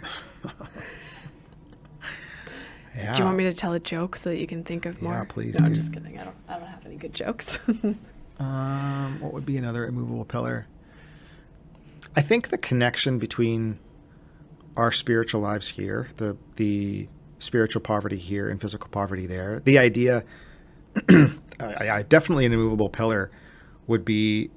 yeah. 2.96 3.14
Do 3.14 3.20
you 3.20 3.26
want 3.26 3.38
me 3.38 3.44
to 3.46 3.54
tell 3.54 3.74
a 3.74 3.80
joke 3.80 4.16
so 4.16 4.30
that 4.32 4.38
you 4.38 4.48
can 4.48 4.64
think 4.64 4.86
of 4.86 5.02
more? 5.02 5.14
Yeah, 5.14 5.24
please 5.28 5.60
No, 5.60 5.66
I'm 5.66 5.74
just 5.74 5.94
kidding. 5.94 6.18
I 6.18 6.24
don't. 6.24 6.36
I 6.48 6.58
don't 6.60 6.68
have 6.68 6.86
any 6.86 6.96
good 6.96 7.14
jokes. 7.14 7.60
Um, 8.40 9.20
what 9.20 9.34
would 9.34 9.46
be 9.46 9.58
another 9.58 9.86
immovable 9.86 10.26
pillar? 10.26 10.66
I 12.16 12.22
think 12.22 12.48
the 12.48 12.58
connection 12.58 13.20
between 13.20 13.78
our 14.76 14.92
spiritual 14.92 15.42
lives 15.42 15.70
here, 15.70 16.10
the 16.18 16.36
the 16.56 17.08
spiritual 17.38 17.82
poverty 17.82 18.18
here 18.18 18.50
and 18.50 18.60
physical 18.60 18.90
poverty 18.90 19.28
there, 19.28 19.60
the 19.60 19.78
idea, 19.78 20.24
I, 21.10 21.30
I 21.60 22.02
definitely 22.02 22.48
an 22.48 22.54
immovable 22.54 22.90
pillar 22.90 23.30
would 23.86 24.04
be 24.04 24.50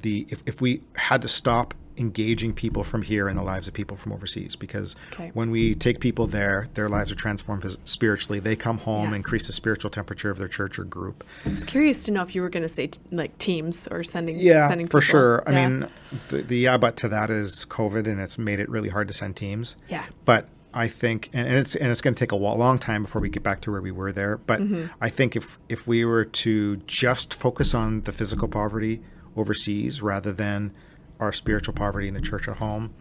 the 0.00 0.26
if, 0.30 0.42
if 0.46 0.62
we 0.62 0.82
had 0.94 1.20
to 1.20 1.28
stop 1.28 1.74
engaging 1.98 2.52
people 2.52 2.84
from 2.84 3.02
here 3.02 3.28
in 3.28 3.36
the 3.36 3.42
lives 3.42 3.66
of 3.68 3.74
people 3.74 3.96
from 3.96 4.12
overseas 4.12 4.56
because 4.56 4.94
Okay. 5.12 5.30
when 5.34 5.50
we 5.50 5.74
take 5.74 6.00
people 6.00 6.26
there 6.26 6.66
their 6.74 6.88
lives 6.88 7.10
are 7.10 7.14
transformed 7.14 7.64
spiritually 7.84 8.38
they 8.38 8.54
come 8.56 8.78
home 8.78 9.10
Yeah. 9.10 9.16
increase 9.16 9.46
the 9.46 9.52
spiritual 9.52 9.90
temperature 9.90 10.30
of 10.30 10.38
their 10.38 10.48
church 10.48 10.78
or 10.78 10.84
group 10.84 11.24
I 11.44 11.48
was 11.50 11.64
curious 11.64 12.04
to 12.04 12.10
know 12.12 12.22
if 12.22 12.34
you 12.34 12.42
were 12.42 12.50
going 12.50 12.62
to 12.62 12.68
say 12.68 12.88
t- 12.88 13.00
like 13.12 13.36
teams 13.38 13.88
or 13.88 14.02
sending. 14.02 14.38
yeah, 14.38 14.68
sending 14.68 14.86
for 14.86 15.00
people. 15.00 15.10
sure. 15.12 15.42
I 15.46 15.52
mean, 15.52 15.88
the, 16.28 16.42
the 16.42 16.56
yeah, 16.58 16.76
but 16.76 16.96
to 16.98 17.08
that 17.08 17.30
is 17.30 17.64
COVID, 17.68 18.06
and 18.06 18.20
it's 18.20 18.36
made 18.38 18.60
it 18.60 18.68
really 18.68 18.88
hard 18.88 19.08
to 19.08 19.14
send 19.14 19.36
teams. 19.36 19.76
Yeah. 19.88 20.04
But 20.24 20.48
I 20.74 20.88
think, 20.88 21.30
and, 21.32 21.46
and 21.48 21.56
it's 21.56 21.74
and 21.74 21.90
it's 21.90 22.00
going 22.00 22.14
to 22.14 22.18
take 22.18 22.32
a 22.32 22.36
long 22.36 22.78
time 22.78 23.02
before 23.02 23.22
we 23.22 23.28
get 23.30 23.42
back 23.42 23.60
to 23.62 23.70
where 23.72 23.80
we 23.80 23.90
were 23.90 24.12
there. 24.12 24.36
But 24.36 24.60
Mm-hmm. 24.60 24.86
I 25.00 25.08
think 25.08 25.34
if 25.36 25.58
if 25.68 25.86
we 25.86 26.04
were 26.04 26.24
to 26.24 26.76
just 26.86 27.32
focus 27.34 27.74
on 27.74 28.02
the 28.02 28.12
physical 28.12 28.48
poverty 28.48 29.00
overseas 29.36 30.02
rather 30.02 30.32
than 30.32 30.72
our 31.20 31.32
spiritual 31.32 31.74
poverty 31.74 32.08
in 32.08 32.14
the 32.14 32.20
church 32.20 32.48
at 32.48 32.56
home, 32.58 32.94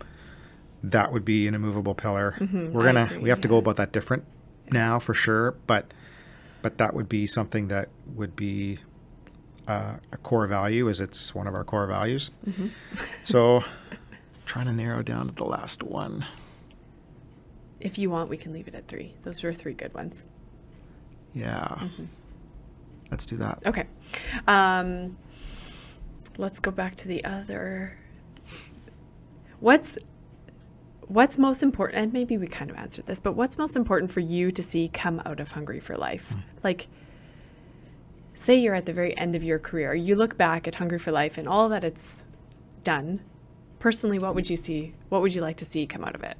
that 0.83 1.11
would 1.11 1.25
be 1.25 1.47
an 1.47 1.55
immovable 1.55 1.95
pillar. 1.95 2.35
We're 2.39 2.47
Mm-hmm. 2.47 2.77
I 2.79 2.83
gonna 2.83 3.03
agree, 3.05 3.17
we 3.17 3.29
have 3.29 3.41
to 3.41 3.47
go 3.47 3.57
about 3.57 3.75
that 3.77 3.91
different 3.91 4.23
now 4.71 4.99
for 4.99 5.13
sure, 5.13 5.55
but 5.67 5.93
but 6.61 6.77
that 6.79 6.93
would 6.93 7.07
be 7.09 7.27
something 7.27 7.67
that 7.67 7.89
would 8.15 8.35
be 8.35 8.79
uh, 9.67 9.95
a 10.11 10.17
core 10.17 10.47
value, 10.47 10.89
as 10.89 10.99
it's 11.01 11.33
one 11.35 11.45
of 11.47 11.53
our 11.55 11.63
core 11.63 11.85
values. 11.87 12.31
Mm-hmm. 12.47 12.67
so, 13.23 13.63
trying 14.45 14.65
to 14.67 14.71
narrow 14.73 15.01
down 15.03 15.27
to 15.27 15.33
the 15.35 15.43
last 15.45 15.83
one. 15.83 16.25
if 17.79 17.97
you 17.99 18.09
want, 18.09 18.29
we 18.29 18.37
can 18.37 18.51
leave 18.53 18.67
it 18.67 18.73
at 18.75 18.87
three. 18.87 19.13
Those 19.23 19.43
were 19.43 19.53
three 19.53 19.73
good 19.73 19.93
ones. 19.93 20.25
Yeah, 21.33 21.65
Mm-hmm. 21.81 22.05
let's 23.11 23.25
do 23.25 23.37
that. 23.37 23.59
Okay. 23.65 23.85
Um, 24.47 25.17
let's 26.37 26.59
go 26.59 26.71
back 26.71 26.95
to 26.97 27.07
the 27.07 27.23
other. 27.25 27.97
What's 29.59 29.97
what's 31.07 31.37
most 31.37 31.63
important? 31.63 32.01
And 32.01 32.13
maybe 32.13 32.37
we 32.37 32.47
kind 32.47 32.69
of 32.71 32.77
answered 32.77 33.05
this, 33.05 33.19
but 33.19 33.33
what's 33.33 33.57
most 33.57 33.75
important 33.75 34.11
for 34.11 34.19
you 34.21 34.51
to 34.51 34.63
see 34.63 34.87
come 34.89 35.21
out 35.25 35.39
of 35.39 35.51
Hungry 35.51 35.79
for 35.79 35.95
Life? 35.95 36.31
Hmm. 36.31 36.39
Like, 36.63 36.87
say 38.33 38.55
you're 38.55 38.75
at 38.75 38.85
the 38.85 38.93
very 38.93 39.17
end 39.17 39.35
of 39.35 39.43
your 39.43 39.59
career, 39.59 39.93
you 39.93 40.15
look 40.15 40.37
back 40.37 40.67
at 40.67 40.75
Hungry 40.75 40.99
for 40.99 41.11
Life 41.11 41.37
and 41.37 41.47
all 41.47 41.69
that 41.69 41.83
it's 41.83 42.25
done. 42.83 43.21
Personally, 43.79 44.17
what 44.19 44.33
would 44.35 44.49
you 44.49 44.55
see? 44.55 44.93
What 45.09 45.21
would 45.21 45.35
you 45.35 45.41
like 45.41 45.57
to 45.57 45.65
see 45.65 45.85
come 45.85 46.03
out 46.03 46.15
of 46.15 46.23
it? 46.23 46.37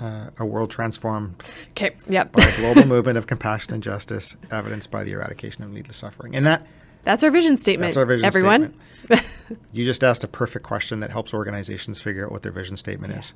Uh, 0.00 0.30
a 0.38 0.44
world 0.44 0.70
transformed 0.70 1.40
Okay. 1.70 1.94
Yep. 2.08 2.32
by 2.32 2.42
a 2.42 2.56
global 2.56 2.86
movement 2.86 3.16
of 3.16 3.26
compassion 3.26 3.74
and 3.74 3.82
justice, 3.82 4.36
evidenced 4.50 4.90
by 4.90 5.04
the 5.04 5.12
eradication 5.12 5.62
of 5.62 5.70
needless 5.70 5.96
suffering. 5.96 6.34
And 6.34 6.44
that 6.46 6.66
That's 7.02 7.22
our 7.22 7.30
vision 7.30 7.56
statement. 7.56 7.90
That's 7.90 7.96
our 7.98 8.06
vision 8.06 8.24
everyone. 8.24 8.74
You 9.72 9.84
just 9.84 10.02
asked 10.02 10.24
a 10.24 10.28
perfect 10.28 10.64
question 10.64 11.00
that 11.00 11.10
helps 11.10 11.34
organizations 11.34 11.98
figure 11.98 12.26
out 12.26 12.32
what 12.32 12.42
their 12.42 12.52
vision 12.52 12.76
statement 12.76 13.12
is, 13.12 13.34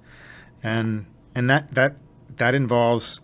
and 0.62 1.06
and 1.34 1.48
that 1.50 1.74
that 1.74 1.96
that 2.36 2.54
involves 2.54 3.20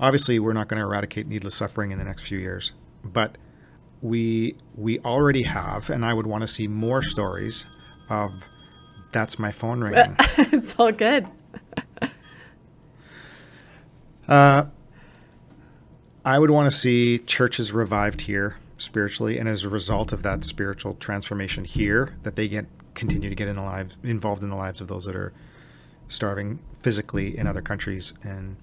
obviously 0.00 0.38
we're 0.38 0.52
not 0.52 0.68
going 0.68 0.78
to 0.80 0.86
eradicate 0.86 1.26
needless 1.26 1.54
suffering 1.54 1.90
in 1.90 1.98
the 1.98 2.04
next 2.04 2.22
few 2.22 2.38
years, 2.38 2.72
but 3.04 3.38
we 4.02 4.56
we 4.76 4.98
already 5.00 5.42
have, 5.42 5.90
and 5.90 6.04
I 6.04 6.14
would 6.14 6.26
want 6.26 6.42
to 6.42 6.48
see 6.48 6.68
more 6.68 7.02
stories 7.02 7.64
of 8.10 8.32
that's 9.12 9.38
my 9.38 9.52
phone 9.52 9.80
ringing. 9.84 10.16
it's 10.18 10.74
all 10.78 10.92
good. 10.92 11.26
Uh, 14.26 14.64
I 16.24 16.38
would 16.38 16.50
want 16.50 16.70
to 16.70 16.76
see 16.76 17.18
churches 17.18 17.72
revived 17.72 18.22
here 18.22 18.56
spiritually, 18.84 19.38
and 19.38 19.48
as 19.48 19.64
a 19.64 19.68
result 19.68 20.12
of 20.12 20.22
that 20.22 20.44
spiritual 20.44 20.94
transformation 20.94 21.64
here, 21.64 22.14
that 22.22 22.36
they 22.36 22.46
get 22.48 22.66
continue 22.94 23.28
to 23.28 23.34
get 23.34 23.48
in 23.48 23.56
the 23.56 23.62
lives 23.62 23.96
involved 24.04 24.42
in 24.42 24.50
the 24.50 24.56
lives 24.56 24.80
of 24.80 24.86
those 24.86 25.04
that 25.06 25.16
are 25.16 25.32
starving 26.06 26.60
physically 26.80 27.36
in 27.36 27.46
other 27.46 27.62
countries, 27.62 28.12
and 28.22 28.56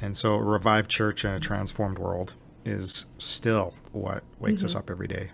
and 0.00 0.16
so 0.16 0.34
a 0.34 0.42
revived 0.42 0.90
church 0.90 1.24
and 1.24 1.34
a 1.34 1.40
transformed 1.40 1.98
world 1.98 2.34
is 2.64 3.04
still 3.18 3.74
what 3.92 4.22
wakes 4.40 4.64
us 4.64 4.74
up 4.74 4.88
every 4.90 5.06
day. 5.06 5.28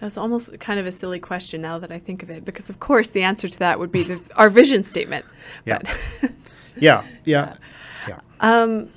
That's 0.00 0.16
almost 0.16 0.58
kind 0.60 0.80
of 0.80 0.86
a 0.86 0.92
silly 0.92 1.20
question 1.20 1.60
now 1.60 1.78
that 1.78 1.92
I 1.92 1.98
think 1.98 2.22
of 2.22 2.30
it, 2.30 2.44
because 2.44 2.70
of 2.70 2.80
course 2.80 3.08
the 3.08 3.22
answer 3.22 3.48
to 3.48 3.58
that 3.58 3.78
would 3.78 3.92
be 3.92 4.02
the, 4.02 4.20
our 4.36 4.48
vision 4.48 4.82
statement. 4.82 5.24
Yeah. 5.66 5.78
But 6.22 6.32
Yeah, 6.78 7.04
yeah, 7.24 7.56
yeah. 8.08 8.20
um, 8.40 8.90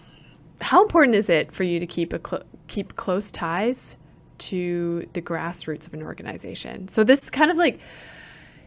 how 0.61 0.81
important 0.81 1.15
is 1.15 1.27
it 1.29 1.51
for 1.51 1.63
you 1.63 1.79
to 1.79 1.85
keep 1.87 2.13
a 2.13 2.19
clo- 2.19 2.43
keep 2.73 2.95
close 2.95 3.29
ties 3.29 3.97
to 4.39 5.07
the 5.13 5.21
grassroots 5.21 5.85
of 5.85 5.93
an 5.93 6.01
organization. 6.01 6.87
So 6.87 7.03
this 7.03 7.21
is 7.23 7.29
kind 7.29 7.51
of 7.51 7.57
like 7.57 7.79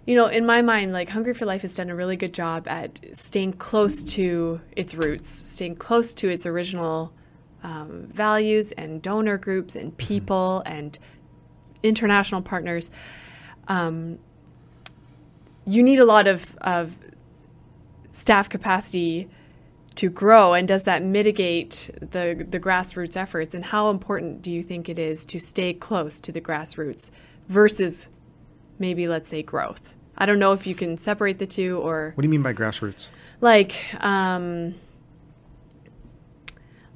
you 0.07 0.15
know, 0.15 0.27
in 0.27 0.47
my 0.47 0.63
mind, 0.63 0.93
like 0.93 1.09
Hungry 1.09 1.35
for 1.35 1.47
Life 1.47 1.63
has 1.63 1.75
done 1.75 1.91
a 1.91 1.97
really 1.97 2.17
good 2.17 2.33
job 2.33 2.69
at 2.69 3.01
staying 3.13 3.55
close 3.55 4.05
to 4.15 4.61
its 4.77 4.95
roots, 4.95 5.29
staying 5.29 5.77
close 5.77 6.15
to 6.15 6.29
its 6.29 6.47
original 6.47 7.13
um, 7.65 8.07
values 8.13 8.71
and 8.73 9.03
donor 9.03 9.37
groups 9.37 9.75
and 9.75 9.91
mm-hmm. 9.91 9.97
people 9.97 10.63
and 10.65 10.97
international 11.83 12.41
partners. 12.41 12.93
Um, 13.67 14.21
you 15.65 15.83
need 15.83 15.99
a 15.99 16.05
lot 16.05 16.29
of, 16.29 16.57
of 16.61 16.97
staff 18.13 18.49
capacity 18.49 19.29
to 19.97 20.11
grow 20.11 20.55
and 20.55 20.69
does 20.69 20.85
that 20.85 21.03
mitigate 21.03 21.91
the 22.01 22.47
the 22.49 22.61
grassroots 22.61 23.17
efforts? 23.17 23.55
And 23.55 23.65
how 23.65 23.91
important 23.91 24.43
do 24.43 24.51
you 24.51 24.63
think 24.63 24.89
it 24.89 24.99
is 24.99 25.25
to 25.27 25.41
stay 25.41 25.75
close 25.75 26.21
to 26.21 26.33
the 26.33 26.41
grassroots 26.41 27.11
versus 27.49 28.09
maybe 28.79 29.09
let's 29.09 29.29
say 29.29 29.43
growth? 29.43 29.95
I 30.19 30.25
don't 30.27 30.39
know 30.39 30.53
if 30.53 30.67
you 30.67 30.75
can 30.75 30.97
separate 30.97 31.39
the 31.39 31.47
two 31.47 31.79
or 31.79 32.13
what 32.15 32.23
do 32.23 32.27
you 32.27 32.31
mean 32.31 32.43
by 32.43 32.55
grassroots? 32.55 33.09
Like 33.41 33.75
um 34.05 34.75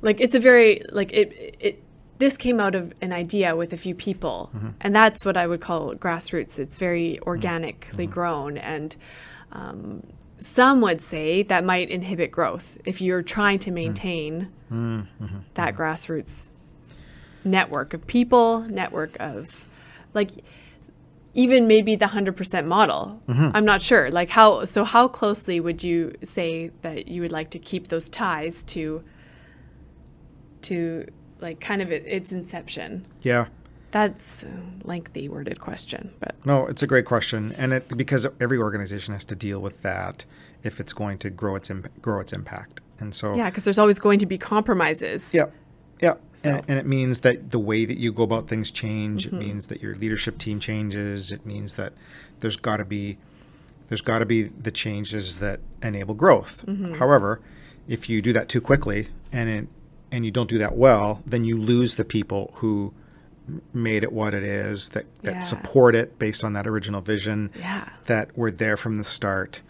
like 0.02 0.20
it's 0.20 0.34
a 0.34 0.40
very 0.40 0.82
like 0.90 1.12
it 1.12 1.56
it 1.58 1.82
this 2.18 2.36
came 2.36 2.60
out 2.60 2.74
of 2.74 2.92
an 3.00 3.14
idea 3.14 3.56
with 3.56 3.72
a 3.72 3.78
few 3.78 3.94
people. 3.94 4.50
Mm-hmm. 4.54 4.68
and 4.82 4.94
that's 4.94 5.24
what 5.24 5.38
i 5.38 5.46
would 5.46 5.62
call 5.62 5.94
grassroots. 5.94 6.58
It's 6.58 6.76
very 6.76 7.18
organically 7.20 8.04
mm-hmm. 8.04 8.12
grown. 8.12 8.58
And 8.58 8.94
um, 9.52 10.06
some 10.40 10.81
would 10.81 11.00
say 11.00 11.42
that 11.44 11.64
might 11.64 11.90
inhibit 11.90 12.31
growth 12.31 12.79
if 12.85 13.00
you're 13.00 13.22
trying 13.22 13.59
to 13.61 13.70
maintain 13.70 14.48
mm. 14.70 15.07
mm-hmm. 15.20 15.38
that 15.55 15.74
mm-hmm. 15.74 15.83
grassroots 15.83 16.48
network 17.44 17.94
of 17.94 18.07
people, 18.07 18.61
network 18.61 19.16
of 19.20 19.66
like 20.14 20.31
even 21.35 21.66
maybe 21.66 21.94
the 21.94 22.07
100% 22.07 22.66
model. 22.66 23.22
Mm-hmm. 23.29 23.50
I'm 23.55 23.64
not 23.64 23.81
sure. 23.81 24.11
Like 24.11 24.31
how 24.31 24.64
so 24.64 24.85
how 24.85 25.09
closely 25.09 25.61
would 25.61 25.83
you 25.83 26.14
say 26.22 26.70
that 26.83 27.09
you 27.09 27.22
would 27.22 27.33
like 27.33 27.50
to 27.50 27.59
keep 27.59 27.88
those 27.88 28.11
ties 28.11 28.64
to 28.64 29.03
to 30.62 31.07
like 31.40 31.61
kind 31.61 31.83
of 31.83 31.92
its 31.92 32.33
inception? 32.33 33.07
Yeah. 33.22 33.46
That's 33.90 34.44
a 34.44 34.48
lengthy 34.85 35.29
worded 35.29 35.61
question, 35.61 36.12
but 36.20 36.35
no, 36.44 36.66
it's 36.66 36.83
a 36.83 36.87
great 36.87 37.07
question, 37.07 37.53
and 37.59 37.72
it 37.72 37.96
because 37.96 38.26
every 38.40 38.59
organization 38.59 39.14
has 39.14 39.24
to 39.26 39.35
deal 39.35 39.61
with 39.61 39.83
that 39.83 40.24
if 40.62 40.79
it's 40.79 40.92
going 40.92 41.18
to 41.18 41.31
grow 41.31 41.57
its 41.57 41.70
imp- 41.70 42.00
grow 42.00 42.20
its 42.20 42.33
impact, 42.33 42.81
and 42.98 43.14
so 43.14 43.35
yeah, 43.35 43.50
because 43.50 43.64
there's 43.64 43.79
always 43.79 43.98
going 43.98 44.18
to 44.20 44.26
be 44.26 44.38
compromises. 44.38 45.35
Yeah, 45.35 45.46
yeah, 46.00 46.14
so. 46.35 46.50
and, 46.50 46.64
and, 46.68 46.79
it 46.79 46.87
means 46.87 47.20
that 47.20 47.50
the 47.50 47.59
way 47.59 47.85
that 47.85 47.98
you 47.98 48.12
go 48.12 48.22
about 48.22 48.48
things 48.48 48.70
change. 48.70 49.26
Mm-hmm. 49.26 49.37
It 49.37 49.38
means 49.38 49.66
that 49.66 49.83
your 49.83 49.94
leadership 49.94 50.38
team 50.38 50.59
changes. 50.61 51.33
It 51.33 51.44
means 51.44 51.74
that 51.74 51.92
there's 52.40 52.57
got 52.57 52.79
to 52.79 52.85
be 52.85 53.18
there's 53.88 54.00
got 54.00 54.20
to 54.20 54.26
be 54.26 54.44
the 54.44 54.70
changes 54.70 55.40
that 55.40 55.61
enable 55.83 56.14
growth. 56.14 56.64
Mm-hmm. 56.64 56.94
However, 56.94 57.40
if 57.88 58.09
you 58.09 58.22
do 58.22 58.33
that 58.33 58.48
too 58.48 58.61
quickly 58.61 59.09
and 59.33 59.50
it, 59.50 59.68
and 60.12 60.24
you 60.24 60.31
don't 60.31 60.48
do 60.48 60.59
that 60.59 60.76
well, 60.76 61.22
then 61.26 61.44
you 61.44 61.59
lose 61.59 61.96
the 61.96 62.05
people 62.05 62.53
who 62.57 62.94
made 63.72 64.02
it 64.02 64.12
what 64.12 64.34
it 64.34 64.42
is, 64.42 64.90
that, 64.90 65.04
that 65.22 65.34
yeah. 65.34 65.40
support 65.40 65.94
it 65.94 66.18
based 66.18 66.44
on 66.44 66.52
that 66.52 66.66
original 66.66 67.00
vision, 67.00 67.50
yeah. 67.58 67.88
that 68.06 68.36
were 68.36 68.50
there 68.50 68.76
from 68.76 68.96
the 68.96 69.04
start. 69.04 69.62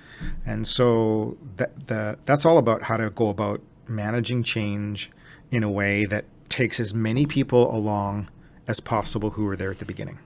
And 0.45 0.67
so 0.67 1.39
that, 1.57 1.87
the, 1.87 2.19
that's 2.25 2.45
all 2.45 2.59
about 2.59 2.83
how 2.83 2.97
to 2.97 3.11
go 3.11 3.29
about 3.29 3.61
managing 3.89 4.43
change 4.43 5.11
in 5.51 5.63
a 5.63 5.71
way 5.71 6.05
that 6.05 6.25
takes 6.49 6.81
as 6.81 6.93
many 6.93 7.27
people 7.27 7.75
along 7.75 8.29
as 8.67 8.81
possible 8.81 9.31
who 9.31 9.45
were 9.45 9.57
there 9.57 9.71
at 9.71 9.79
the 9.79 9.85
beginning. 9.85 10.19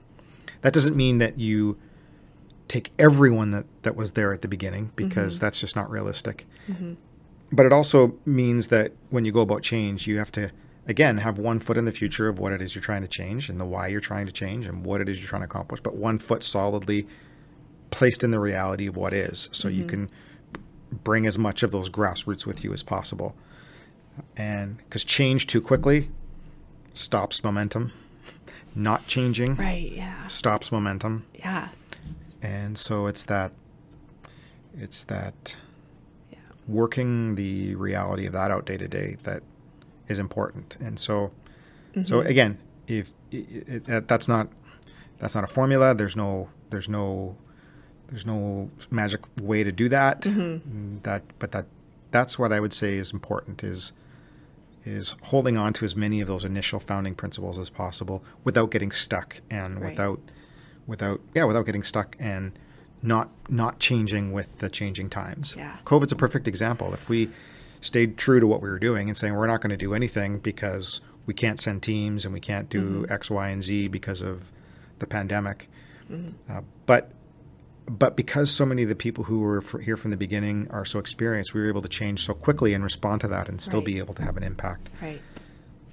That 0.61 0.73
doesn't 0.73 0.95
mean 0.95 1.19
that 1.19 1.37
you 1.37 1.77
take 2.67 2.91
everyone 2.97 3.51
that, 3.51 3.65
that 3.83 3.95
was 3.95 4.11
there 4.13 4.33
at 4.33 4.41
the 4.41 4.47
beginning 4.47 4.91
because 4.95 5.35
mm-hmm. 5.35 5.45
that's 5.45 5.59
just 5.59 5.75
not 5.75 5.89
realistic. 5.89 6.45
Mm-hmm. 6.67 6.93
But 7.51 7.65
it 7.65 7.71
also 7.71 8.17
means 8.25 8.69
that 8.69 8.91
when 9.09 9.23
you 9.23 9.31
go 9.31 9.41
about 9.41 9.61
change, 9.61 10.07
you 10.07 10.17
have 10.17 10.31
to– 10.33 10.51
again, 10.87 11.17
have 11.17 11.37
one 11.37 11.59
foot 11.59 11.77
in 11.77 11.85
the 11.85 11.91
future 11.91 12.27
of 12.27 12.39
what 12.39 12.51
it 12.51 12.61
is 12.61 12.75
you're 12.75 12.81
trying 12.81 13.01
to 13.01 13.07
change 13.07 13.49
and 13.49 13.59
the 13.59 13.65
why 13.65 13.87
you're 13.87 14.01
trying 14.01 14.25
to 14.25 14.31
change 14.31 14.65
and 14.65 14.85
what 14.85 15.01
it 15.01 15.09
is 15.09 15.19
you're 15.19 15.27
trying 15.27 15.41
to 15.41 15.47
accomplish, 15.47 15.81
but 15.81 15.95
one 15.95 16.19
foot 16.19 16.43
solidly 16.43 17.07
placed 17.91 18.23
in 18.23 18.31
the 18.31 18.39
reality 18.39 18.87
of 18.87 18.97
what 18.97 19.13
is 19.13 19.49
so 19.51 19.69
mm-hmm. 19.69 19.79
you 19.79 19.85
can 19.85 20.09
bring 20.91 21.25
as 21.25 21.37
much 21.37 21.63
of 21.63 21.71
those 21.71 21.89
grassroots 21.89 22.45
with 22.45 22.63
you 22.63 22.73
as 22.73 22.83
possible. 22.83 23.35
And 24.37 24.77
because 24.77 25.03
change 25.03 25.47
too 25.47 25.61
quickly 25.61 26.09
stops 26.93 27.43
momentum, 27.43 27.91
not 28.73 29.07
changing 29.07 29.55
right, 29.55 29.91
yeah. 29.91 30.27
stops 30.27 30.71
momentum. 30.71 31.25
Yeah. 31.33 31.69
And 32.41 32.77
so 32.77 33.07
it's 33.07 33.25
that 33.25 33.51
it's 34.77 35.03
that 35.05 35.57
yeah. 36.31 36.37
working 36.67 37.35
the 37.35 37.75
reality 37.75 38.25
of 38.25 38.33
that 38.33 38.51
out 38.51 38.65
day 38.65 38.77
to 38.77 38.87
day 38.87 39.17
that 39.23 39.43
is 40.07 40.19
important. 40.19 40.77
And 40.79 40.99
so, 40.99 41.31
mm-hmm. 41.91 42.03
so 42.03 42.21
again, 42.21 42.57
if 42.87 43.13
it, 43.31 43.87
it, 43.87 44.07
that's 44.07 44.27
not 44.27 44.49
that's 45.19 45.35
not 45.35 45.43
a 45.43 45.47
formula. 45.47 45.95
There's 45.95 46.15
no 46.15 46.49
there's 46.69 46.89
no 46.89 47.37
there's 48.07 48.25
no 48.25 48.69
magic 48.89 49.21
way 49.41 49.63
to 49.63 49.71
do 49.71 49.89
that. 49.89 50.21
Mm-hmm. 50.21 50.99
That 51.03 51.23
but 51.39 51.51
that 51.51 51.65
that's 52.11 52.37
what 52.39 52.53
I 52.53 52.59
would 52.59 52.73
say 52.73 52.95
is 52.95 53.11
important 53.11 53.63
is 53.63 53.93
is 54.85 55.15
holding 55.23 55.57
on 55.57 55.73
to 55.73 55.85
as 55.85 55.95
many 55.95 56.21
of 56.21 56.27
those 56.27 56.45
initial 56.45 56.79
founding 56.79 57.15
principles 57.15 57.57
as 57.57 57.69
possible 57.69 58.23
without 58.43 58.69
getting 58.69 58.91
stuck 58.91 59.41
and 59.49 59.81
right. 59.81 59.91
without 59.91 60.19
without 60.85 61.21
yeah 61.33 61.43
without 61.43 61.65
getting 61.65 61.83
stuck 61.83 62.15
and 62.19 62.57
not 63.01 63.29
not 63.49 63.79
changing 63.79 64.31
with 64.31 64.59
the 64.59 64.69
changing 64.69 65.09
times. 65.09 65.55
Yeah. 65.57 65.77
COVID's 65.85 66.11
a 66.11 66.15
perfect 66.15 66.47
example. 66.47 66.93
If 66.93 67.09
we 67.09 67.29
stayed 67.85 68.17
true 68.17 68.39
to 68.39 68.47
what 68.47 68.61
we 68.61 68.69
were 68.69 68.79
doing 68.79 69.07
and 69.07 69.17
saying 69.17 69.35
we're 69.35 69.47
not 69.47 69.61
going 69.61 69.69
to 69.69 69.77
do 69.77 69.93
anything 69.93 70.39
because 70.39 71.01
we 71.25 71.33
can't 71.33 71.59
send 71.59 71.83
teams 71.83 72.25
and 72.25 72.33
we 72.33 72.39
can't 72.39 72.69
do 72.69 73.03
mm-hmm. 73.03 73.13
X, 73.13 73.29
Y, 73.29 73.47
and 73.49 73.63
Z 73.63 73.87
because 73.89 74.21
of 74.21 74.51
the 74.99 75.07
pandemic. 75.07 75.69
Mm-hmm. 76.11 76.51
Uh, 76.51 76.61
but 76.85 77.11
but 77.87 78.15
because 78.15 78.49
so 78.49 78.65
many 78.65 78.81
of 78.81 78.89
the 78.89 78.95
people 78.95 79.25
who 79.25 79.41
were 79.41 79.61
here 79.83 79.95
from 79.95 80.09
the 80.09 80.17
beginning 80.17 80.67
are 80.71 80.85
so 80.85 80.97
experienced, 80.97 81.53
we 81.53 81.61
were 81.61 81.67
able 81.67 81.83
to 81.83 81.87
change 81.87 82.25
so 82.25 82.33
quickly 82.33 82.73
and 82.73 82.83
respond 82.83 83.21
to 83.21 83.27
that 83.27 83.47
and 83.47 83.61
still 83.61 83.79
right. 83.79 83.85
be 83.85 83.99
able 83.99 84.15
to 84.15 84.23
have 84.23 84.37
an 84.37 84.43
impact. 84.43 84.89
Right. 84.99 85.21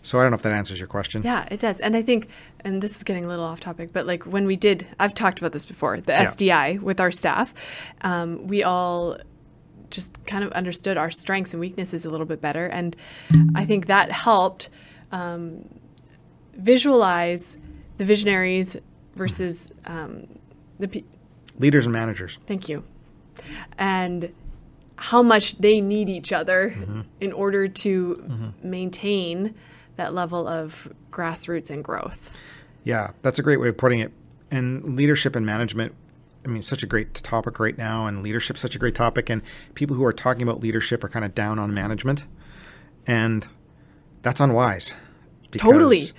So 0.01 0.19
I 0.19 0.23
don't 0.23 0.33
know 0.33 0.37
if 0.37 0.43
that 0.43 0.53
answers 0.53 0.81
your 0.81 0.89
question. 0.89 1.23
Yeah, 1.23 1.47
it 1.51 1.61
does. 1.61 1.81
And 1.81 1.97
I 1.97 2.03
think, 2.03 2.29
and 2.61 2.83
this 2.83 2.97
is 2.97 3.05
getting 3.05 3.25
a 3.25 3.29
little 3.29 3.45
off 3.45 3.61
topic, 3.61 3.93
but 3.93 4.07
like 4.07 4.25
when 4.25 4.47
we 4.47 4.57
did, 4.57 4.87
I've 4.99 5.15
talked 5.15 5.39
about 5.39 5.53
this 5.53 5.65
before, 5.65 6.01
the 6.01 6.13
yeah. 6.13 6.25
SDI 6.25 6.81
with 6.81 6.99
our 6.99 7.13
staff, 7.13 7.55
um, 8.01 8.47
we 8.47 8.65
all 8.65 9.19
just 9.93 10.25
kind 10.27 10.43
of 10.43 10.51
understood 10.53 10.97
our 10.97 11.11
strengths 11.11 11.53
and 11.55 11.61
weaknesses 11.61 12.05
a 12.05 12.11
little 12.11 12.27
bit 12.27 12.41
better. 12.41 12.67
And 12.67 12.97
I 13.55 13.65
think 13.65 13.87
that 13.87 14.11
helped 14.11 14.69
um, 15.13 15.69
visualize 16.55 17.59
the 17.99 18.05
visionaries 18.05 18.77
versus 19.15 19.71
um, 19.87 20.27
the 20.79 20.89
pe- 20.89 21.05
leaders 21.59 21.87
and 21.87 21.93
managers. 21.93 22.39
Thank 22.47 22.69
you. 22.69 22.83
And 23.79 24.33
how 24.97 25.23
much 25.23 25.59
they 25.59 25.81
need 25.81 26.09
each 26.09 26.33
other 26.33 26.71
mm-hmm. 26.71 27.01
in 27.21 27.33
order 27.33 27.69
to 27.69 28.23
mm-hmm. 28.23 28.71
maintain 28.71 29.55
that 29.97 30.15
level 30.15 30.47
of 30.47 30.93
grassroots 31.11 31.71
and 31.71 31.85
growth. 31.85 32.31
Yeah, 32.85 33.11
that's 33.23 33.39
a 33.39 33.43
great 33.43 33.61
way 33.61 33.69
of 33.69 33.77
putting 33.77 33.99
it. 33.99 34.13
And 34.51 34.97
leadership 34.97 35.35
and 35.35 35.47
management 35.47 35.95
I 36.45 36.49
mean, 36.49 36.63
such 36.63 36.83
a 36.83 36.87
great 36.87 37.15
topic 37.15 37.61
right 37.61 37.77
now, 37.77 38.07
and 38.07 38.23
leadership 38.23 38.59
such 38.59 38.75
a 38.75 38.79
great 38.79 38.95
topic, 38.95 39.31
and 39.31 39.43
people 39.75 39.97
who 39.97 40.05
are 40.05 40.13
talking 40.13 40.43
about 40.43 40.61
leadership 40.61 41.05
are 41.05 41.09
kind 41.09 41.25
of 41.25 41.35
down 41.35 41.59
on 41.59 41.73
management, 41.73 42.25
and 43.07 43.47
that's 44.23 44.41
unwise. 44.41 44.95
Because, 45.51 45.71
totally. 45.71 46.11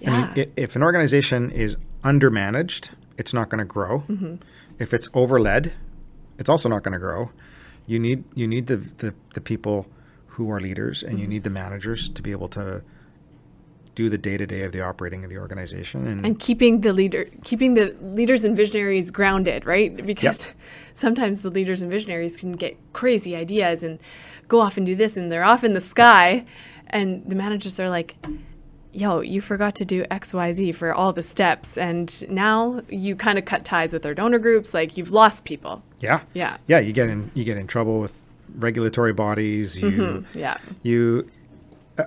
Yeah. 0.00 0.12
I 0.12 0.34
mean, 0.34 0.52
if 0.56 0.76
an 0.76 0.82
organization 0.82 1.50
is 1.50 1.76
undermanaged, 2.04 2.90
it's 3.18 3.32
not 3.34 3.48
going 3.48 3.58
to 3.58 3.64
grow. 3.64 4.00
Mm-hmm. 4.08 4.36
If 4.78 4.92
it's 4.92 5.08
overled, 5.14 5.72
it's 6.38 6.48
also 6.48 6.68
not 6.68 6.82
going 6.82 6.92
to 6.92 6.98
grow. 6.98 7.32
You 7.86 7.98
need 7.98 8.24
you 8.34 8.46
need 8.46 8.66
the, 8.66 8.76
the, 8.76 9.14
the 9.34 9.40
people 9.40 9.86
who 10.26 10.50
are 10.50 10.60
leaders, 10.60 11.02
and 11.02 11.12
mm-hmm. 11.12 11.22
you 11.22 11.26
need 11.26 11.44
the 11.44 11.50
managers 11.50 12.08
to 12.10 12.22
be 12.22 12.30
able 12.30 12.48
to 12.48 12.82
do 13.96 14.08
the 14.08 14.18
day 14.18 14.36
to 14.36 14.46
day 14.46 14.62
of 14.62 14.70
the 14.70 14.80
operating 14.80 15.24
of 15.24 15.30
the 15.30 15.38
organization 15.38 16.06
and, 16.06 16.24
and 16.24 16.38
keeping 16.38 16.82
the 16.82 16.92
leader 16.92 17.28
keeping 17.42 17.74
the 17.74 17.96
leaders 18.00 18.44
and 18.44 18.56
visionaries 18.56 19.10
grounded, 19.10 19.66
right? 19.66 20.06
Because 20.06 20.46
yep. 20.46 20.54
sometimes 20.92 21.42
the 21.42 21.50
leaders 21.50 21.82
and 21.82 21.90
visionaries 21.90 22.36
can 22.36 22.52
get 22.52 22.76
crazy 22.92 23.34
ideas 23.34 23.82
and 23.82 23.98
go 24.46 24.60
off 24.60 24.76
and 24.76 24.86
do 24.86 24.94
this 24.94 25.16
and 25.16 25.32
they're 25.32 25.42
off 25.42 25.64
in 25.64 25.74
the 25.74 25.80
sky 25.80 26.46
and 26.86 27.24
the 27.26 27.34
managers 27.34 27.80
are 27.80 27.90
like 27.90 28.14
yo, 28.92 29.20
you 29.20 29.40
forgot 29.42 29.74
to 29.74 29.84
do 29.84 30.04
XYZ 30.04 30.74
for 30.74 30.92
all 30.92 31.12
the 31.12 31.22
steps. 31.22 31.76
And 31.76 32.28
now 32.30 32.80
you 32.88 33.14
kind 33.14 33.38
of 33.38 33.44
cut 33.44 33.62
ties 33.64 33.92
with 33.92 34.06
our 34.06 34.14
donor 34.14 34.38
groups. 34.38 34.72
Like 34.72 34.96
you've 34.96 35.10
lost 35.10 35.44
people. 35.44 35.82
Yeah. 36.00 36.22
Yeah. 36.32 36.56
Yeah. 36.66 36.78
You 36.78 36.94
get 36.94 37.10
in, 37.10 37.30
you 37.34 37.44
get 37.44 37.58
in 37.58 37.66
trouble 37.66 38.00
with 38.00 38.24
regulatory 38.56 39.12
bodies. 39.12 39.80
You, 39.80 39.90
mm-hmm. 39.90 40.38
yeah. 40.38 40.56
You, 40.82 41.28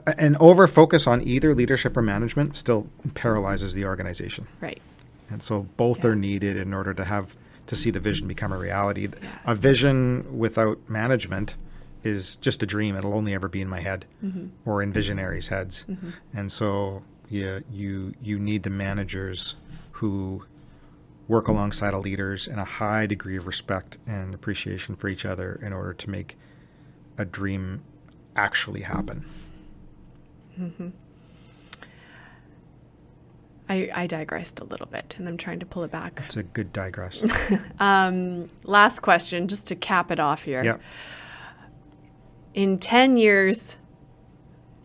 an 0.06 0.36
over 0.40 0.68
focus 0.68 1.08
on 1.08 1.22
either 1.24 1.56
leadership 1.56 1.98
or 1.98 2.02
management 2.02 2.56
still 2.56 2.88
paralyzes 3.14 3.74
the 3.74 3.86
organization. 3.86 4.48
Right. 4.62 4.82
And 5.30 5.44
so 5.44 5.68
both 5.78 6.04
are 6.06 6.16
needed 6.16 6.58
in 6.58 6.74
order 6.74 6.94
to 6.94 7.06
have 7.06 7.36
to 7.68 7.76
see 7.76 7.92
the 7.92 8.00
vision 8.00 8.28
become 8.28 8.52
a 8.52 8.58
reality. 8.58 9.08
A 9.46 9.56
vision 9.56 10.38
without 10.38 10.80
management 10.90 11.56
is 12.04 12.36
just 12.38 12.64
a 12.64 12.66
dream. 12.66 12.96
It'll 12.96 13.14
only 13.14 13.34
ever 13.34 13.48
be 13.48 13.62
in 13.62 13.68
my 13.68 13.80
head 13.80 14.06
mm-hmm. 14.24 14.48
or 14.66 14.82
in 14.82 14.92
visionaries' 14.92 15.50
heads. 15.50 15.86
Mm-hmm. 15.90 16.10
And 16.34 16.52
so 16.52 17.04
yeah, 17.30 17.60
you 17.72 18.14
you 18.22 18.40
need 18.40 18.64
the 18.64 18.70
managers 18.70 19.56
who 19.94 20.46
work 21.28 21.48
alongside 21.48 21.94
of 21.94 22.04
leaders 22.04 22.48
in 22.48 22.58
a 22.58 22.66
high 22.66 23.06
degree 23.06 23.38
of 23.38 23.46
respect 23.46 24.00
and 24.08 24.34
appreciation 24.34 24.96
for 24.96 25.08
each 25.08 25.26
other 25.26 25.60
in 25.62 25.72
order 25.72 25.94
to 25.94 26.10
make 26.10 26.36
a 27.20 27.26
dream 27.26 27.84
actually 28.36 28.82
happen. 28.82 29.24
I, 33.70 33.90
I 33.94 34.08
digressed 34.08 34.60
a 34.60 34.64
little 34.64 34.88
bit 34.88 35.16
and 35.20 35.28
I'm 35.28 35.38
trying 35.38 35.60
to 35.60 35.66
pull 35.66 35.84
it 35.84 35.92
back. 35.92 36.22
It's 36.26 36.38
a 36.38 36.44
good 36.44 36.74
digress. 36.74 37.24
Um, 37.80 38.50
last 38.64 39.00
question, 39.00 39.48
just 39.48 39.68
to 39.68 39.76
cap 39.76 40.12
it 40.12 40.20
off 40.20 40.44
here. 40.44 40.64
yeah. 40.64 40.78
In 42.54 42.78
10 42.78 43.16
years, 43.16 43.78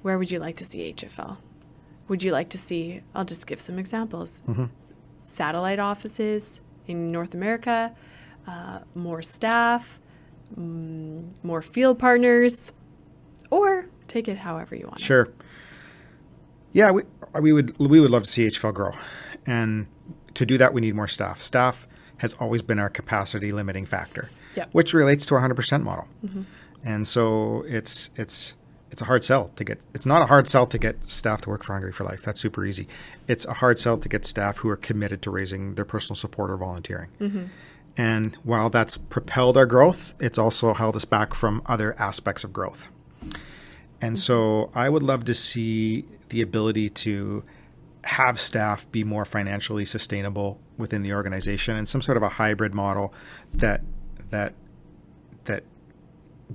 where 0.03 0.17
would 0.17 0.31
you 0.31 0.39
like 0.39 0.57
to 0.59 0.65
see 0.65 0.93
HFL? 0.93 1.39
Would 2.07 2.23
you 2.23 2.31
like 2.31 2.51
to 2.51 2.59
see, 2.59 3.01
I'll 3.15 3.25
just 3.25 3.47
give 3.47 3.59
some 3.59 3.79
examples 3.79 4.43
mm-hmm. 4.47 4.67
satellite 5.23 5.81
offices 5.81 6.61
in 6.87 7.09
North 7.09 7.35
America, 7.35 7.95
uh, 8.47 8.81
more 8.95 9.23
staff, 9.23 9.99
mm, 10.57 11.25
more 11.43 11.63
field 11.63 11.99
partners, 11.99 12.73
or 13.51 13.89
take 14.07 14.29
it 14.29 14.39
however 14.39 14.77
you 14.77 14.87
want. 14.87 15.01
it. 15.23 15.35
Yeah, 16.75 16.91
we, 16.91 17.03
we 17.41 17.53
would 17.53 17.79
we 17.79 18.01
would 18.01 18.11
love 18.11 18.25
to 18.25 18.31
see 18.31 18.47
HFL 18.47 18.75
grow, 18.75 18.93
and 19.47 19.87
to 20.35 20.45
do 20.45 20.59
that, 20.59 20.75
we 20.75 20.81
need 20.81 20.95
more 20.95 21.09
staff. 21.09 21.41
Staff 21.41 21.87
has 22.19 22.35
always 22.35 22.63
been 22.63 22.79
our 22.79 22.91
capacity 22.91 23.53
limiting 23.53 23.87
factor, 23.87 24.29
Yep. 24.57 24.69
which 24.73 24.93
relates 24.93 25.25
to 25.27 25.35
our 25.37 25.41
hundred 25.41 25.55
percent 25.55 25.85
model, 25.85 26.09
mm-hmm. 26.25 26.43
and 26.85 27.09
so 27.09 27.65
it's 27.69 28.11
it's 28.17 28.57
it's 28.91 29.01
a 29.01 29.05
hard 29.05 29.25
sell 29.25 29.51
to 29.57 29.65
get. 29.65 29.81
It's 29.95 30.05
not 30.05 30.23
a 30.23 30.27
hard 30.27 30.49
sell 30.49 30.67
to 30.67 30.79
get 30.79 31.05
staff 31.05 31.41
to 31.43 31.51
work 31.51 31.63
for 31.63 31.73
Hungry 31.75 31.93
for 31.93 32.05
Life. 32.05 32.23
That's 32.23 32.41
super 32.41 32.65
easy. 32.65 32.89
It's 33.29 33.47
a 33.47 33.55
hard 33.55 33.79
sell 33.79 33.97
to 33.97 34.09
get 34.09 34.25
staff 34.25 34.59
who 34.59 34.69
are 34.69 34.77
committed 34.77 35.23
to 35.23 35.31
raising 35.31 35.77
their 35.77 35.85
personal 35.85 36.17
support 36.17 36.51
or 36.51 36.57
volunteering. 36.57 37.11
Mm-hmm. 37.21 37.45
And 37.97 38.37
while 38.43 38.71
that's 38.71 38.97
propelled 38.97 39.57
our 39.57 39.67
growth, 39.67 40.15
it's 40.21 40.39
also 40.39 40.75
held 40.75 40.97
us 40.97 41.05
back 41.05 41.35
from 41.35 41.63
other 41.67 41.95
aspects 42.01 42.43
of 42.43 42.53
growth. 42.53 42.89
And 44.05 44.17
mm-hmm. 44.17 44.21
so 44.21 44.71
I 44.75 44.89
would 44.89 45.03
love 45.03 45.25
to 45.25 45.35
see 45.35 46.05
the 46.29 46.43
ability 46.43 46.91
to 46.91 47.43
have 48.05 48.39
staff 48.39 48.91
be 48.93 49.03
more 49.03 49.25
financially 49.25 49.87
sustainable 49.87 50.61
within 50.77 51.03
the 51.03 51.15
organization 51.15 51.75
and 51.75 51.89
some 51.89 52.03
sort 52.03 52.19
of 52.19 52.23
a 52.23 52.29
hybrid 52.29 52.75
model 52.75 53.15
that 53.55 53.81
that 54.29 54.53
that 55.45 55.65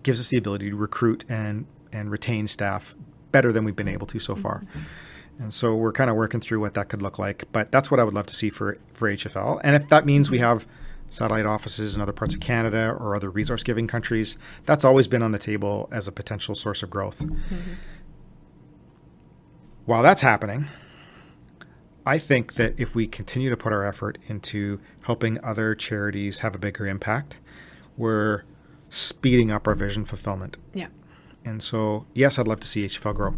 gives 0.04 0.20
us 0.20 0.28
the 0.28 0.38
ability 0.38 0.70
to 0.70 0.78
recruit 0.78 1.26
and 1.28 1.66
and 1.92 2.12
retain 2.12 2.46
staff 2.46 2.96
better 3.32 3.52
than 3.52 3.64
we've 3.64 3.76
been 3.76 3.88
able 3.88 4.06
to 4.06 4.20
so 4.20 4.36
far. 4.36 4.60
Mm-hmm. 4.60 5.44
And 5.44 5.54
so 5.54 5.76
we're 5.76 5.94
kind 5.94 6.10
of 6.10 6.16
working 6.16 6.42
through 6.42 6.60
what 6.60 6.74
that 6.76 6.90
could 6.90 7.02
look 7.02 7.18
like, 7.18 7.46
but 7.52 7.72
that's 7.72 7.90
what 7.90 8.00
I 8.00 8.04
would 8.04 8.14
love 8.14 8.28
to 8.28 8.36
see 8.36 8.52
for 8.52 8.78
for 8.94 9.10
HFL. 9.10 9.60
And 9.64 9.76
if 9.76 9.90
that 9.90 10.06
means 10.06 10.30
we 10.30 10.40
have 10.40 10.68
satellite 11.10 11.46
offices 11.46 11.96
in 11.96 12.02
other 12.02 12.14
parts 12.14 12.34
of 12.34 12.40
Canada 12.40 12.96
or 13.00 13.16
other 13.16 13.30
resource 13.30 13.64
giving 13.64 13.88
countries, 13.88 14.38
that's 14.66 14.86
always 14.86 15.08
been 15.08 15.22
on 15.22 15.32
the 15.32 15.40
table 15.40 15.90
as 15.92 16.08
a 16.08 16.12
potential 16.12 16.56
source 16.56 16.84
of 16.84 16.90
growth. 16.90 17.26
While 19.86 20.04
that's 20.04 20.22
happening, 20.22 20.68
I 22.06 22.18
think 22.18 22.54
that 22.54 22.80
if 22.80 22.96
we 22.96 23.08
continue 23.08 23.50
to 23.50 23.58
put 23.58 23.74
our 23.74 23.84
effort 23.84 24.18
into 24.28 24.80
helping 25.02 25.44
other 25.44 25.76
charities 25.76 26.40
have 26.40 26.56
a 26.56 26.60
bigger 26.60 26.88
impact, 26.88 27.38
we're 27.98 28.44
speeding 28.90 29.52
up 29.52 29.68
our 29.68 29.76
vision 29.76 30.06
fulfillment. 30.06 30.58
Yeah. 30.74 30.88
And 31.46 31.62
so, 31.64 32.06
yes, 32.14 32.38
I'd 32.38 32.48
love 32.48 32.60
to 32.62 32.68
see 32.68 32.86
HFL 32.86 33.16
grow. 33.16 33.36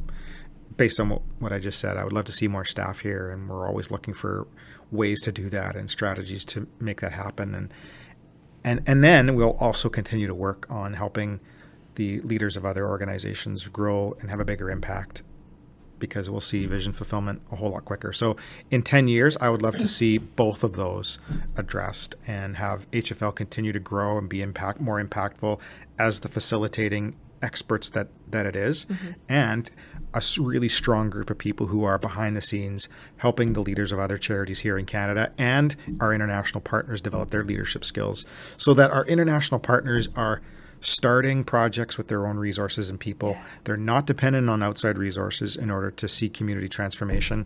Based 0.78 1.00
on 1.00 1.10
what, 1.10 1.22
what 1.40 1.52
I 1.52 1.60
just 1.60 1.80
said, 1.80 1.98
I 1.98 2.04
would 2.04 2.14
love 2.14 2.26
to 2.26 2.32
see 2.32 2.48
more 2.48 2.66
staff 2.66 3.00
here, 3.00 3.30
and 3.30 3.50
we're 3.50 3.68
always 3.68 3.92
looking 3.92 4.14
for 4.14 4.48
ways 4.92 5.22
to 5.22 5.32
do 5.32 5.50
that 5.50 5.76
and 5.76 5.90
strategies 5.90 6.46
to 6.46 6.68
make 6.80 7.02
that 7.02 7.14
happen. 7.14 7.56
And 7.56 7.74
and 8.64 8.82
and 8.86 9.04
then 9.04 9.36
we'll 9.36 9.58
also 9.60 9.90
continue 9.90 10.28
to 10.28 10.36
work 10.36 10.68
on 10.70 10.94
helping 10.94 11.40
the 11.96 12.22
leaders 12.22 12.56
of 12.56 12.66
other 12.66 12.88
organizations 12.88 13.68
grow 13.68 14.16
and 14.22 14.30
have 14.30 14.40
a 14.40 14.46
bigger 14.46 14.70
impact 14.70 15.24
because 16.02 16.30
we'll 16.30 16.42
see 16.42 16.66
vision 16.66 16.92
fulfillment 16.92 17.42
a 17.52 17.56
whole 17.56 17.72
lot 17.72 17.86
quicker. 17.86 18.12
So 18.12 18.36
in 18.72 18.82
10 18.82 19.08
years, 19.08 19.38
I 19.38 19.50
would 19.50 19.62
love 19.62 19.76
to 19.78 19.88
see 19.88 20.18
both 20.18 20.64
of 20.64 20.74
those 20.74 21.20
addressed 21.56 22.16
and 22.26 22.58
have 22.58 22.90
HFL 22.92 23.36
continue 23.36 23.72
to 23.72 23.80
grow 23.80 24.18
and 24.18 24.28
be 24.28 24.42
impact 24.42 24.82
more 24.82 25.02
impactful 25.02 25.60
as 26.00 26.22
the 26.22 26.28
facilitating 26.28 27.16
experts 27.42 27.90
that 27.90 28.10
that 28.30 28.46
it 28.46 28.56
is, 28.56 28.86
mm-hmm. 28.86 29.12
and 29.30 29.70
a 30.14 30.22
really 30.40 30.68
strong 30.68 31.10
group 31.10 31.30
of 31.30 31.38
people 31.38 31.68
who 31.68 31.84
are 31.84 31.98
behind 31.98 32.36
the 32.36 32.42
scenes 32.42 32.90
helping 33.18 33.54
the 33.54 33.62
leaders 33.62 33.92
of 33.92 34.00
other 34.00 34.18
charities 34.18 34.60
here 34.60 34.78
in 34.78 34.86
Canada 34.86 35.32
and 35.38 35.76
our 36.00 36.14
international 36.14 36.62
partners 36.62 37.02
develop 37.02 37.32
their 37.32 37.44
leadership 37.44 37.86
skills 37.86 38.26
so 38.58 38.74
that 38.74 38.92
our 38.92 39.06
international 39.06 39.60
partners 39.60 40.10
are 40.16 40.42
starting 40.82 41.44
projects 41.44 41.98
with 41.98 42.08
their 42.08 42.28
own 42.28 42.38
resources 42.38 42.90
and 42.90 43.00
people. 43.00 43.38
They're 43.64 43.78
not 43.78 44.06
dependent 44.06 44.50
on 44.50 44.62
outside 44.64 44.98
resources 44.98 45.56
in 45.56 45.70
order 45.70 45.92
to 45.92 46.08
see 46.10 46.28
community 46.28 46.68
transformation 46.68 47.46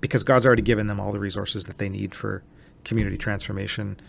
because 0.00 0.22
God's 0.22 0.46
already 0.46 0.62
given 0.62 0.86
them 0.86 0.98
all 0.98 1.12
the 1.12 1.20
resources 1.20 1.66
that 1.66 1.78
they 1.78 1.88
need 1.88 2.14
for 2.14 2.42
community 2.84 3.18
transformation 3.18 4.00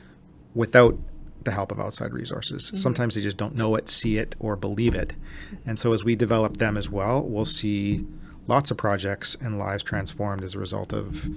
without 0.53 0.97
the 1.43 1.51
help 1.51 1.71
of 1.71 1.79
outside 1.79 2.13
resources. 2.13 2.67
Mm-hmm. 2.67 2.77
Sometimes 2.77 3.15
they 3.15 3.21
just 3.21 3.37
don't 3.37 3.55
know 3.55 3.75
it, 3.75 3.89
see 3.89 4.17
it, 4.17 4.35
or 4.39 4.55
believe 4.55 4.95
it. 4.95 5.13
And 5.65 5.77
so 5.77 5.93
as 5.93 6.03
we 6.03 6.15
develop 6.15 6.57
them 6.57 6.77
as 6.77 6.89
well, 6.89 7.23
we'll 7.23 7.45
see 7.45 8.05
lots 8.47 8.71
of 8.71 8.77
projects 8.77 9.35
and 9.39 9.57
lives 9.57 9.83
transformed 9.83 10.43
as 10.43 10.55
a 10.55 10.59
result 10.59 10.93
of 10.93 11.29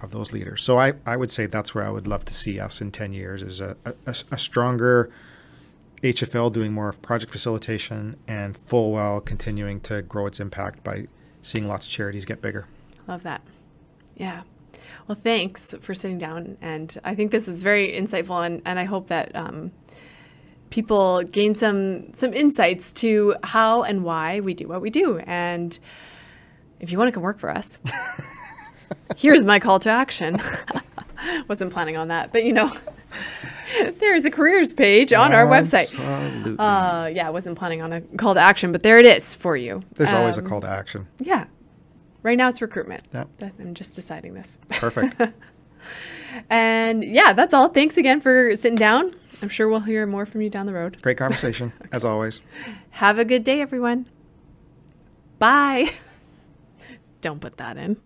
of 0.00 0.12
those 0.12 0.32
leaders. 0.32 0.62
So 0.62 0.78
I, 0.78 0.92
I 1.04 1.16
would 1.16 1.30
say 1.30 1.46
that's 1.46 1.74
where 1.74 1.84
I 1.84 1.90
would 1.90 2.06
love 2.06 2.24
to 2.26 2.34
see 2.34 2.60
us 2.60 2.80
in 2.80 2.92
10 2.92 3.12
years 3.12 3.42
is 3.42 3.60
a, 3.60 3.76
a, 3.84 4.14
a 4.30 4.38
stronger 4.38 5.10
HFL 6.02 6.52
doing 6.52 6.72
more 6.72 6.88
of 6.88 7.02
project 7.02 7.32
facilitation 7.32 8.16
and 8.26 8.56
Fullwell 8.56 9.24
continuing 9.24 9.80
to 9.80 10.02
grow 10.02 10.26
its 10.26 10.38
impact 10.38 10.84
by 10.84 11.06
seeing 11.42 11.66
lots 11.66 11.86
of 11.86 11.92
charities 11.92 12.24
get 12.24 12.40
bigger. 12.40 12.66
Love 13.06 13.22
that. 13.24 13.42
Yeah. 14.16 14.42
Well, 15.08 15.16
thanks 15.16 15.74
for 15.80 15.94
sitting 15.94 16.18
down. 16.18 16.58
And 16.60 16.96
I 17.02 17.14
think 17.14 17.30
this 17.30 17.48
is 17.48 17.62
very 17.62 17.92
insightful. 17.92 18.44
And, 18.44 18.60
and 18.66 18.78
I 18.78 18.84
hope 18.84 19.08
that 19.08 19.34
um, 19.34 19.72
people 20.70 21.22
gain 21.22 21.54
some, 21.54 22.12
some 22.12 22.34
insights 22.34 22.92
to 22.94 23.34
how 23.42 23.82
and 23.84 24.04
why 24.04 24.40
we 24.40 24.52
do 24.54 24.68
what 24.68 24.82
we 24.82 24.90
do. 24.90 25.18
And 25.20 25.76
if 26.78 26.92
you 26.92 26.98
want 26.98 27.08
to 27.08 27.12
come 27.12 27.22
work 27.22 27.38
for 27.38 27.48
us, 27.48 27.78
here's 29.16 29.42
my 29.44 29.58
call 29.58 29.78
to 29.80 29.88
action. 29.88 30.38
Wasn't 31.48 31.72
planning 31.72 31.96
on 31.96 32.08
that, 32.08 32.30
but 32.30 32.44
you 32.44 32.52
know, 32.52 32.70
there's 33.98 34.24
a 34.24 34.30
careers 34.30 34.72
page 34.72 35.12
on 35.12 35.32
our 35.32 35.46
website. 35.46 35.98
Absolutely. 35.98 36.56
Uh, 36.58 37.06
yeah, 37.06 37.26
I 37.26 37.30
wasn't 37.30 37.58
planning 37.58 37.82
on 37.82 37.92
a 37.92 38.00
call 38.02 38.34
to 38.34 38.40
action, 38.40 38.70
but 38.72 38.82
there 38.82 38.98
it 38.98 39.06
is 39.06 39.34
for 39.34 39.56
you. 39.56 39.82
There's 39.94 40.12
always 40.12 40.36
a 40.36 40.42
Um, 40.42 40.46
call 40.48 40.60
to 40.60 40.68
action. 40.68 41.08
Yeah. 41.18 41.46
Right 42.28 42.36
now 42.36 42.50
it's 42.50 42.60
recruitment. 42.60 43.04
Yep. 43.14 43.28
I'm 43.58 43.72
just 43.72 43.94
deciding 43.94 44.34
this. 44.34 44.58
Perfect. 44.68 45.18
And 46.50 47.02
yeah, 47.02 47.32
that's 47.32 47.54
all. 47.54 47.68
Thanks 47.70 47.96
again 47.96 48.20
for 48.20 48.54
sitting 48.54 48.76
down. 48.76 49.14
I'm 49.40 49.48
sure 49.48 49.66
we'll 49.66 49.80
hear 49.80 50.06
more 50.06 50.26
from 50.26 50.42
you 50.42 50.50
down 50.50 50.66
the 50.66 50.74
road. 50.74 51.00
Great 51.00 51.16
conversation, 51.16 51.72
as 51.92 52.04
always. 52.04 52.42
Have 52.90 53.18
a 53.18 53.24
good 53.24 53.44
day, 53.44 53.62
everyone. 53.62 54.06
Bye. 55.38 55.94
Don't 57.22 57.40
put 57.40 57.56
that 57.56 57.78
in. 57.78 57.96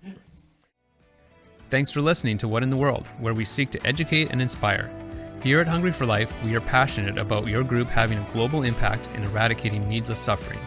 Thanks 1.69 1.91
for 1.91 2.01
listening 2.01 2.39
to 2.39 2.47
What 2.47 2.63
in 2.63 2.71
the 2.71 2.77
World, 2.77 3.09
where 3.19 3.35
we 3.35 3.45
seek 3.45 3.71
to 3.73 3.85
educate 3.85 4.29
and 4.31 4.41
inspire. 4.41 4.89
Here 5.43 5.59
at 5.59 5.67
Hungry 5.67 5.91
for 5.91 6.07
Life, 6.07 6.33
we 6.45 6.55
are 6.55 6.61
passionate 6.61 7.19
about 7.19 7.49
your 7.49 7.65
group 7.65 7.89
having 7.89 8.19
a 8.19 8.33
global 8.33 8.63
impact 8.63 9.09
in 9.17 9.25
eradicating 9.25 9.89
needless 9.89 10.21
suffering. 10.21 10.61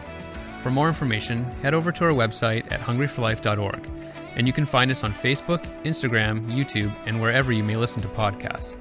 For 0.66 0.72
more 0.72 0.88
information, 0.88 1.44
head 1.62 1.74
over 1.74 1.92
to 1.92 2.04
our 2.06 2.10
website 2.10 2.72
at 2.72 2.80
hungryforlife.org, 2.80 3.88
and 4.34 4.48
you 4.48 4.52
can 4.52 4.66
find 4.66 4.90
us 4.90 5.04
on 5.04 5.12
Facebook, 5.12 5.64
Instagram, 5.84 6.50
YouTube, 6.50 6.92
and 7.06 7.22
wherever 7.22 7.52
you 7.52 7.62
may 7.62 7.76
listen 7.76 8.02
to 8.02 8.08
podcasts. 8.08 8.74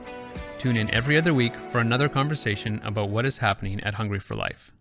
Tune 0.58 0.78
in 0.78 0.92
every 0.92 1.16
other 1.16 1.36
week 1.36 1.56
for 1.56 1.82
another 1.82 2.10
conversation 2.10 2.82
about 2.84 3.10
what 3.10 3.24
is 3.24 3.38
happening 3.38 3.84
at 3.84 3.94
Hungry 3.94 4.18
for 4.20 4.34
Life. 4.34 4.72